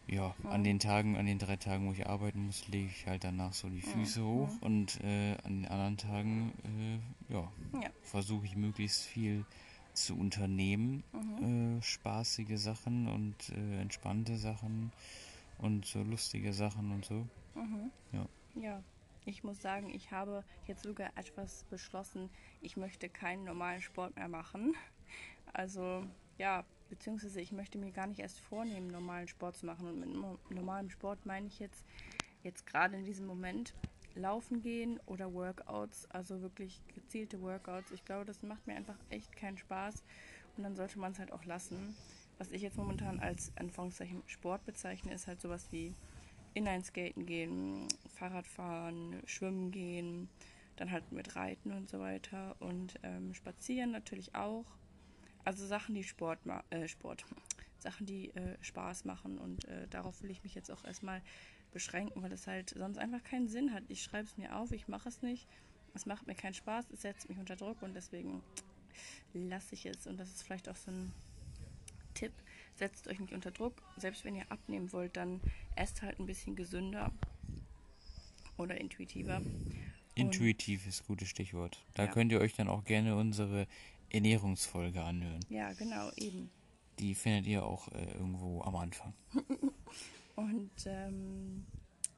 ja, 0.10 0.36
an 0.43 0.63
den 0.63 0.80
Tagen, 0.80 1.17
an 1.17 1.26
den 1.26 1.39
drei 1.39 1.56
Tagen, 1.58 1.88
wo 1.88 1.93
ich 1.93 2.08
arbeiten 2.08 2.45
muss, 2.45 2.67
lege 2.67 2.88
ich 2.89 3.06
halt 3.08 3.24
danach 3.24 3.54
so 3.54 3.69
die 3.69 3.82
Füße 3.82 4.22
Mhm. 4.22 4.26
hoch 4.26 4.62
und 4.62 5.00
äh, 5.04 5.36
an 5.43 5.62
den 5.62 5.65
anderen 5.67 5.98
Tagen, 5.98 6.54
äh, 7.30 7.34
ja, 7.34 7.52
Ja. 7.82 7.89
versuche 8.04 8.45
ich 8.45 8.56
möglichst 8.56 9.04
viel 9.06 9.45
zu 9.93 10.17
unternehmen. 10.17 11.04
Mhm. 11.13 11.78
Äh, 11.80 11.82
spaßige 11.82 12.58
Sachen 12.58 13.08
und 13.08 13.50
äh, 13.50 13.82
entspannte 13.82 14.38
Sachen 14.38 14.91
und 15.58 15.86
so 15.86 16.02
lustige 16.04 16.54
Sachen 16.54 16.91
und 16.91 17.06
so. 17.06 17.26
Mhm. 17.56 17.91
Ja. 18.12 18.26
Ja, 18.56 18.84
ich 19.26 19.43
muss 19.43 19.62
sagen, 19.62 19.89
ich 19.89 20.12
habe 20.12 20.43
jetzt 20.67 20.84
sogar 20.84 21.12
etwas 21.15 21.63
beschlossen, 21.69 22.30
ich 22.62 22.78
möchte 22.78 23.10
keinen 23.10 23.43
normalen 23.43 23.82
Sport 23.82 24.15
mehr 24.15 24.28
machen. 24.28 24.76
Also, 25.54 26.04
ja, 26.38 26.63
beziehungsweise 26.89 27.39
ich 27.41 27.52
möchte 27.52 27.78
mir 27.78 27.91
gar 27.91 28.08
nicht 28.08 28.19
erst 28.19 28.39
vornehmen, 28.39 28.88
normalen 28.88 29.28
Sport 29.28 29.58
zu 29.58 29.65
machen. 29.65 29.88
Und 29.88 29.99
mit 29.99 30.10
no- 30.10 30.39
normalem 30.49 30.89
Sport 30.89 31.25
meine 31.25 31.47
ich 31.47 31.60
jetzt, 31.60 31.86
jetzt 32.43 32.65
gerade 32.65 32.97
in 32.97 33.06
diesem 33.06 33.25
Moment, 33.25 33.73
laufen 34.15 34.62
gehen 34.62 34.99
oder 35.06 35.34
Workouts, 35.34 36.10
also 36.12 36.41
wirklich 36.41 36.82
gezielte 36.93 37.41
Workouts. 37.41 37.91
Ich 37.91 38.04
glaube, 38.06 38.25
das 38.25 38.41
macht 38.41 38.65
mir 38.67 38.75
einfach 38.75 38.97
echt 39.10 39.36
keinen 39.36 39.58
Spaß 39.58 40.04
und 40.58 40.63
dann 40.63 40.75
sollte 40.75 40.99
man 40.99 41.12
es 41.12 41.19
halt 41.19 41.32
auch 41.32 41.45
lassen. 41.45 41.95
Was 42.38 42.52
ich 42.52 42.62
jetzt 42.62 42.78
momentan 42.78 43.19
als 43.19 43.52
Anführungszeichen 43.58 44.23
Sport 44.25 44.65
bezeichne, 44.65 45.13
ist 45.13 45.28
halt 45.28 45.41
sowas 45.41 45.71
wie 45.71 45.93
Inlineskaten 46.54 47.25
gehen, 47.25 47.88
Fahrradfahren, 48.15 49.21
Schwimmen 49.25 49.71
gehen, 49.71 50.30
dann 50.78 50.91
halt 50.91 51.12
mit 51.12 51.36
Reiten 51.36 51.71
und 51.71 51.89
so 51.89 51.99
weiter 51.99 52.56
und 52.60 52.95
ähm, 53.04 53.34
Spazieren 53.34 53.91
natürlich 53.91 54.34
auch. 54.36 54.65
Also 55.45 55.65
Sachen, 55.65 55.95
die 55.95 56.04
Sport, 56.04 56.39
äh, 56.69 56.88
Sport, 56.88 57.25
Sachen, 57.80 58.06
die 58.06 58.30
äh, 58.36 58.58
Spaß 58.62 59.06
machen 59.06 59.38
und 59.38 59.65
äh, 59.65 59.88
darauf 59.88 60.21
will 60.21 60.32
ich 60.32 60.43
mich 60.43 60.54
jetzt 60.56 60.69
auch 60.69 60.84
erstmal 60.84 61.21
beschränken, 61.71 62.21
weil 62.21 62.32
es 62.34 62.47
halt 62.47 62.71
sonst 62.71 62.97
einfach 62.97 63.23
keinen 63.23 63.47
Sinn 63.47 63.73
hat. 63.73 63.84
Ich 63.88 64.04
schreibe 64.04 64.25
es 64.28 64.38
mir 64.38 64.56
auf, 64.56 64.71
ich 64.71 64.88
mache 64.88 65.08
es 65.10 65.21
nicht, 65.21 65.47
es 65.93 66.06
macht 66.06 66.28
mir 66.28 66.36
keinen 66.36 66.54
Spaß, 66.56 66.86
es 66.91 67.02
setzt 67.02 67.30
mich 67.30 67.38
unter 67.38 67.56
Druck 67.56 67.82
und 67.82 67.93
deswegen 67.93 68.41
lasse 69.34 69.75
ich 69.75 69.86
es. 69.86 70.08
Und 70.08 70.17
das 70.19 70.30
ist 70.30 70.43
vielleicht 70.43 70.67
auch 70.67 70.75
so 70.75 70.91
ein 70.91 71.12
Tipp, 72.15 72.34
setzt 72.75 73.08
euch 73.08 73.19
nicht 73.19 73.34
unter 73.34 73.52
Druck. 73.52 73.82
Selbst 73.97 74.25
wenn 74.25 74.36
ihr 74.36 74.52
abnehmen 74.52 74.91
wollt, 74.91 75.15
dann 75.15 75.39
esst 75.75 76.02
halt 76.02 76.19
ein 76.19 76.25
bisschen 76.25 76.56
gesünder. 76.56 77.12
oder 78.58 78.78
intuitiver. 78.82 79.41
Intuitiv 80.15 80.86
ist 80.86 81.02
ein 81.04 81.08
gutes 81.08 81.30
Stichwort. 81.30 81.82
Da 81.93 82.06
Ja. 82.06 82.12
könnt 82.12 82.32
ihr 82.34 82.41
euch 82.41 82.56
dann 82.56 82.67
auch 82.67 82.84
gerne 82.84 83.15
unsere 83.15 83.67
Ernährungsfolge 84.10 85.02
anhören. 85.02 85.45
Ja, 85.50 85.74
genau, 85.74 86.10
eben. 86.15 86.50
Die 87.00 87.15
findet 87.15 87.48
ihr 87.48 87.65
auch 87.65 87.88
äh, 87.89 88.12
irgendwo 88.13 88.62
am 88.62 88.76
Anfang. 88.76 89.13
Und 90.36 90.72
ähm, 90.86 91.65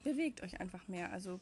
bewegt 0.04 0.42
euch 0.44 0.60
einfach 0.60 0.88
mehr. 0.88 1.12
Also 1.12 1.40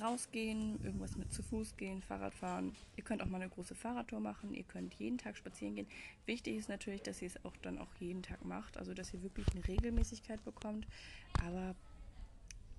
rausgehen, 0.00 0.82
irgendwas 0.84 1.16
mit 1.16 1.32
zu 1.32 1.42
Fuß 1.42 1.76
gehen, 1.76 2.02
Fahrrad 2.02 2.34
fahren. 2.34 2.74
Ihr 2.96 3.04
könnt 3.04 3.22
auch 3.22 3.26
mal 3.26 3.40
eine 3.40 3.50
große 3.50 3.74
Fahrradtour 3.74 4.20
machen. 4.20 4.54
Ihr 4.54 4.64
könnt 4.64 4.94
jeden 4.94 5.18
Tag 5.18 5.36
spazieren 5.36 5.76
gehen. 5.76 5.86
Wichtig 6.26 6.56
ist 6.56 6.68
natürlich, 6.68 7.02
dass 7.02 7.22
ihr 7.22 7.28
es 7.28 7.44
auch 7.44 7.56
dann 7.62 7.78
auch 7.78 7.94
jeden 8.00 8.22
Tag 8.22 8.44
macht. 8.44 8.76
Also 8.76 8.94
dass 8.94 9.14
ihr 9.14 9.22
wirklich 9.22 9.46
eine 9.54 9.66
Regelmäßigkeit 9.66 10.44
bekommt. 10.44 10.86
Aber 11.44 11.76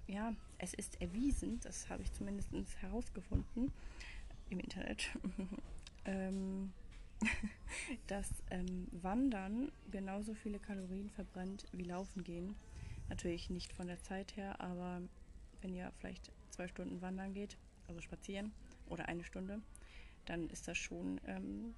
ja, 0.07 0.33
es 0.57 0.73
ist 0.73 1.01
erwiesen, 1.01 1.59
das 1.63 1.89
habe 1.89 2.03
ich 2.03 2.13
zumindest 2.13 2.51
herausgefunden 2.81 3.71
im 4.49 4.59
Internet, 4.59 5.09
ähm, 6.05 6.71
dass 8.07 8.29
ähm, 8.49 8.87
Wandern 8.91 9.71
genauso 9.91 10.33
viele 10.33 10.59
Kalorien 10.59 11.09
verbrennt 11.09 11.65
wie 11.71 11.83
Laufen 11.83 12.23
gehen. 12.23 12.55
Natürlich 13.09 13.49
nicht 13.49 13.73
von 13.73 13.87
der 13.87 14.01
Zeit 14.01 14.35
her, 14.35 14.59
aber 14.59 15.01
wenn 15.61 15.73
ihr 15.73 15.91
vielleicht 15.99 16.31
zwei 16.49 16.67
Stunden 16.67 17.01
wandern 17.01 17.33
geht, 17.33 17.57
also 17.87 18.01
spazieren 18.01 18.51
oder 18.87 19.07
eine 19.07 19.23
Stunde, 19.23 19.61
dann 20.25 20.49
ist 20.49 20.67
das 20.67 20.77
schon 20.77 21.21
ähm, 21.25 21.75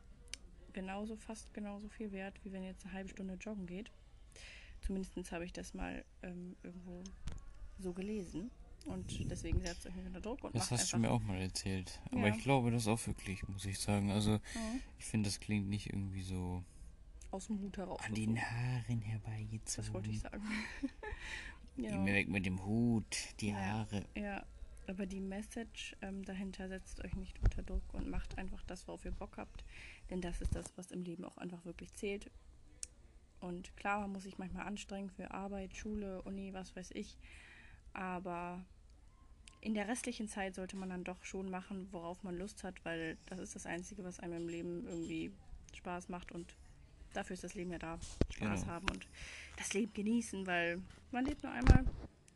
genauso, 0.73 1.15
fast 1.15 1.53
genauso 1.53 1.89
viel 1.89 2.11
wert, 2.11 2.39
wie 2.43 2.51
wenn 2.51 2.63
ihr 2.63 2.69
jetzt 2.69 2.85
eine 2.85 2.93
halbe 2.93 3.09
Stunde 3.09 3.33
joggen 3.35 3.65
geht. 3.65 3.91
Zumindest 4.81 5.31
habe 5.31 5.45
ich 5.45 5.53
das 5.53 5.73
mal 5.73 6.05
ähm, 6.21 6.55
irgendwo 6.63 7.03
so 7.79 7.93
gelesen. 7.93 8.51
Und 8.87 9.29
deswegen 9.29 9.59
setzt 9.61 9.85
euch 9.85 9.93
nicht 9.95 10.07
unter 10.07 10.21
Druck 10.21 10.43
und 10.43 10.55
Das 10.55 10.71
hast 10.71 10.91
du 10.93 10.97
mir 10.97 11.11
auch 11.11 11.21
mal 11.21 11.37
erzählt. 11.39 11.99
Aber 12.11 12.27
Ja. 12.27 12.35
ich 12.35 12.41
glaube 12.41 12.71
das 12.71 12.87
auch 12.87 13.05
wirklich, 13.07 13.47
muss 13.47 13.65
ich 13.65 13.79
sagen. 13.79 14.11
Also 14.11 14.31
Mhm. 14.33 14.81
ich 14.97 15.05
finde, 15.05 15.29
das 15.29 15.39
klingt 15.39 15.67
nicht 15.67 15.87
irgendwie 15.87 16.23
so 16.23 16.63
aus 17.31 17.47
dem 17.47 17.59
Hut 17.59 17.77
heraus. 17.77 17.99
an 18.05 18.13
den 18.13 18.39
Haaren 18.41 19.01
herbeigezogen. 19.01 19.85
Das 19.85 19.93
wollte 19.93 20.09
ich 20.09 20.19
sagen. 20.21 20.41
Geh 21.75 21.83
ja. 21.89 21.97
mir 21.97 22.13
weg 22.13 22.29
mit 22.29 22.45
dem 22.45 22.63
Hut, 22.65 23.17
die 23.41 23.49
Ja. 23.49 23.55
Haare. 23.57 24.05
ja, 24.15 24.45
aber 24.87 25.05
die 25.05 25.19
Message 25.19 25.95
ähm, 26.01 26.23
dahinter 26.23 26.69
setzt 26.69 27.03
euch 27.03 27.13
nicht 27.15 27.37
unter 27.43 27.63
Druck 27.63 27.83
und 27.93 28.09
macht 28.09 28.37
einfach 28.37 28.63
das, 28.63 28.87
worauf 28.87 29.03
ihr 29.03 29.11
Bock 29.11 29.35
habt. 29.37 29.65
Denn 30.09 30.21
das 30.21 30.39
ist 30.41 30.55
das, 30.55 30.65
was 30.77 30.91
im 30.91 31.03
Leben 31.03 31.25
auch 31.25 31.37
einfach 31.37 31.65
wirklich 31.65 31.93
zählt. 31.93 32.31
Und 33.41 33.75
klar, 33.75 33.99
man 33.99 34.13
muss 34.13 34.23
sich 34.23 34.37
manchmal 34.37 34.65
anstrengen 34.65 35.09
für 35.11 35.29
Arbeit, 35.31 35.75
Schule, 35.75 36.21
Uni, 36.23 36.53
was 36.53 36.73
weiß 36.75 36.91
ich. 36.91 37.17
Aber 37.93 38.63
in 39.67 39.73
der 39.73 39.89
restlichen 39.89 40.29
Zeit 40.29 40.55
sollte 40.55 40.77
man 40.77 40.89
dann 40.89 41.03
doch 41.03 41.21
schon 41.25 41.49
machen, 41.51 41.89
worauf 41.91 42.23
man 42.23 42.37
Lust 42.37 42.63
hat, 42.63 42.75
weil 42.85 43.17
das 43.25 43.37
ist 43.39 43.53
das 43.53 43.65
Einzige, 43.65 44.01
was 44.05 44.21
einem 44.21 44.37
im 44.43 44.47
Leben 44.47 44.85
irgendwie 44.87 45.29
Spaß 45.75 46.07
macht 46.07 46.31
und 46.31 46.55
dafür 47.13 47.33
ist 47.33 47.43
das 47.43 47.53
Leben 47.53 47.71
ja 47.71 47.77
da. 47.77 47.99
Spaß 48.33 48.61
Genau. 48.61 48.71
haben 48.71 48.85
und 48.89 49.05
das 49.57 49.73
Leben 49.73 49.91
genießen, 49.93 50.47
weil 50.47 50.81
man 51.11 51.25
lebt 51.25 51.43
nur 51.43 51.51
einmal 51.51 51.83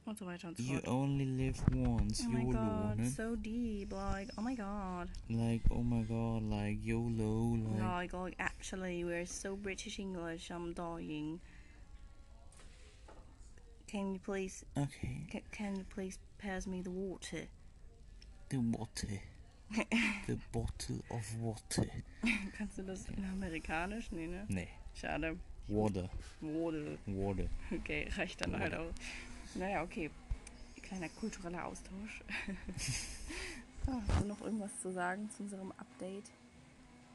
und 0.04 0.18
so 0.18 0.26
weiter 0.26 0.50
und 0.50 0.58
so 0.58 0.64
You 0.64 0.80
fort. 0.80 0.88
only 0.90 1.24
live 1.24 1.62
once, 1.74 2.22
Oh 2.26 2.30
my 2.30 2.42
YOLO, 2.42 2.52
god, 2.52 2.98
ne? 2.98 3.10
so 3.10 3.36
deep, 3.38 3.94
like, 3.94 4.30
oh 4.38 4.42
my 4.42 4.56
god. 4.56 5.08
Like, 5.30 5.62
oh 5.70 5.84
my 5.84 6.04
god, 6.04 6.44
like 6.44 6.84
YOLO, 6.84 7.56
like. 7.56 7.80
Like, 7.80 8.14
like, 8.14 8.36
actually, 8.40 9.06
we're 9.06 9.26
so 9.26 9.56
British 9.56 10.00
English, 10.00 10.50
I'm 10.52 10.74
dying. 10.74 11.40
Can 13.88 14.14
you 14.14 14.20
please, 14.20 14.66
Okay, 14.78 15.28
can 15.52 15.76
you 15.78 15.86
please 15.94 16.18
pass 16.42 16.68
me 16.68 16.82
the 16.84 16.90
water? 16.90 17.48
the 18.50 18.58
water. 18.58 19.08
the 20.28 20.38
bottle 20.52 21.02
of 21.10 21.24
water. 21.40 21.90
Kannst 22.58 22.78
du 22.78 22.84
das 22.84 23.08
in 23.08 23.24
Amerikanisch? 23.24 24.12
Nee, 24.12 24.28
ne? 24.28 24.46
Nee, 24.50 24.68
Schade. 24.94 25.38
water, 25.68 26.10
Water. 26.42 26.98
water. 27.06 27.48
Okay, 27.72 28.10
reicht 28.18 28.42
dann 28.42 28.60
halt 28.60 28.74
Water. 28.74 28.82
auch. 28.82 28.92
Naja, 29.56 29.84
okay. 29.84 30.10
Kleiner 30.82 31.08
kultureller 31.08 31.66
Austausch. 31.66 32.22
ah, 33.88 34.02
hast 34.10 34.24
du 34.24 34.28
noch 34.28 34.42
irgendwas 34.42 34.72
zu 34.82 34.92
sagen 34.92 35.30
zu 35.30 35.44
unserem 35.44 35.72
Update? 35.78 36.30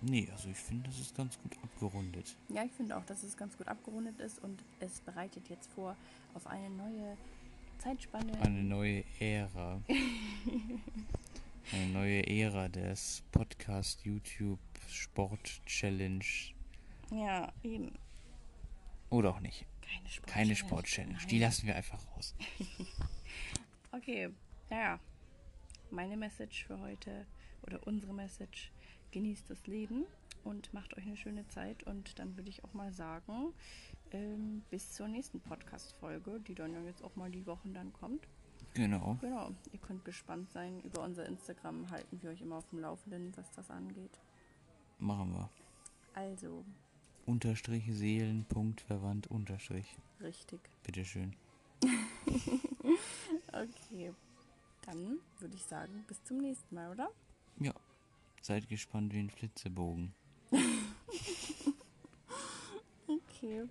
Nee, 0.01 0.29
also 0.33 0.49
ich 0.49 0.57
finde, 0.57 0.89
das 0.89 0.99
ist 0.99 1.15
ganz 1.15 1.39
gut 1.43 1.53
abgerundet. 1.63 2.37
Ja, 2.49 2.65
ich 2.65 2.73
finde 2.73 2.97
auch, 2.97 3.05
dass 3.05 3.23
es 3.23 3.37
ganz 3.37 3.57
gut 3.59 3.69
abgerundet 3.69 4.19
ist 4.21 4.43
und 4.43 4.63
es 4.81 5.01
bereitet 5.01 5.49
jetzt 5.51 5.71
vor 5.73 5.95
auf 6.33 6.47
eine 6.47 6.71
neue 6.71 7.17
Zeitspanne. 7.79 8.41
Eine 8.41 8.63
neue 8.63 9.05
Ära. 9.21 9.81
Eine 11.73 11.87
neue 11.93 12.27
Ära 12.27 12.69
des 12.69 13.23
Podcast, 13.33 14.05
YouTube, 14.05 14.61
Sport, 14.89 15.61
Challenge. 15.67 16.25
Ja, 17.11 17.53
eben. 17.63 17.93
Oder 19.11 19.31
auch 19.31 19.41
nicht. 19.41 19.67
Keine 19.83 20.09
Sport. 20.09 20.33
Keine 20.33 20.57
Sport-Challenge. 20.57 21.19
Die 21.31 21.39
lassen 21.39 21.67
wir 21.67 21.77
einfach 21.77 22.01
raus. 22.17 22.35
Okay, 23.93 24.29
naja. 24.69 25.01
Meine 25.91 26.19
Message 26.19 26.67
für 26.67 26.79
heute 26.81 27.25
oder 27.63 27.87
unsere 27.87 28.13
Message: 28.13 28.71
genießt 29.11 29.49
das 29.49 29.67
Leben 29.67 30.05
und 30.45 30.75
macht 30.75 30.95
euch 30.99 31.07
eine 31.07 31.17
schöne 31.17 31.49
Zeit. 31.49 31.83
Und 31.85 32.19
dann 32.19 32.37
würde 32.37 32.51
ich 32.51 32.63
auch 32.63 32.75
mal 32.75 32.93
sagen, 32.93 33.55
ähm, 34.13 34.63
bis 34.71 34.93
zur 34.93 35.09
nächsten 35.09 35.41
Podcast-Folge, 35.41 36.41
die 36.41 36.55
dann 36.55 36.73
ja 36.73 36.81
jetzt 36.83 37.03
auch 37.03 37.17
mal 37.17 37.31
die 37.31 37.47
Wochen 37.47 37.75
dann 37.75 37.93
kommt. 37.93 38.27
Genau. 38.75 39.17
Genau, 39.21 39.51
ihr 39.73 39.79
könnt 39.79 40.05
gespannt 40.05 40.51
sein. 40.53 40.81
Über 40.83 41.03
unser 41.03 41.27
Instagram 41.27 41.91
halten 41.91 42.21
wir 42.23 42.31
euch 42.31 42.43
immer 42.43 42.57
auf 42.57 42.69
dem 42.69 42.81
Laufenden, 42.81 43.33
was 43.37 43.51
das 43.53 43.71
angeht. 43.71 44.21
Machen 44.99 45.33
wir. 45.33 45.51
Also, 46.15 46.65
Unterstrich 47.25 47.85
Seelen, 47.91 48.45
Punkt, 48.45 48.81
verwandt, 48.83 49.27
Unterstrich. 49.29 49.97
richtig. 50.21 50.61
Bitteschön. 50.83 51.35
Okay, 53.53 54.13
dann 54.83 55.19
würde 55.39 55.55
ich 55.55 55.63
sagen, 55.65 56.05
bis 56.07 56.23
zum 56.25 56.39
nächsten 56.39 56.75
Mal, 56.75 56.91
oder? 56.91 57.09
Ja. 57.59 57.73
Seid 58.43 58.69
gespannt 58.69 59.15
wie 59.15 59.19
ein 59.21 59.31
Flitzebogen. 59.31 60.15
Okay. 63.09 63.65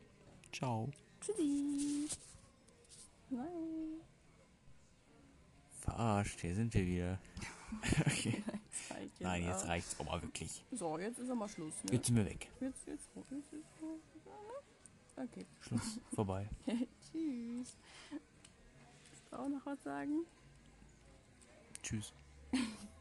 Ciao. 0.55 0.89
Tschüssi. 1.19 2.07
Nein. 3.29 3.99
Verarscht, 5.81 6.39
hier 6.39 6.55
sind 6.55 6.73
wir 6.73 6.85
wieder. 6.85 7.19
okay. 7.99 8.41
Reicht 8.89 9.19
Nein, 9.19 9.43
auch. 9.43 9.47
jetzt 9.47 9.67
reicht's 9.67 9.99
aber 9.99 10.21
wirklich. 10.21 10.63
So, 10.71 10.97
jetzt 10.97 11.19
ist 11.19 11.29
aber 11.29 11.49
Schluss. 11.49 11.73
Ne? 11.83 11.91
Jetzt 11.91 12.07
sind 12.07 12.15
wir 12.15 12.25
weg. 12.25 12.47
Jetzt, 12.61 12.87
jetzt, 12.87 13.09
jetzt, 13.13 13.31
jetzt, 13.31 13.51
jetzt, 13.51 13.65
Okay. 15.17 15.45
Schluss. 15.59 15.99
Vorbei. 16.15 16.47
Tschüss. 16.65 17.75
Willst 18.11 19.31
du 19.31 19.35
auch 19.37 19.49
noch 19.49 19.65
was 19.65 19.83
sagen? 19.83 20.25
Tschüss. 21.83 22.13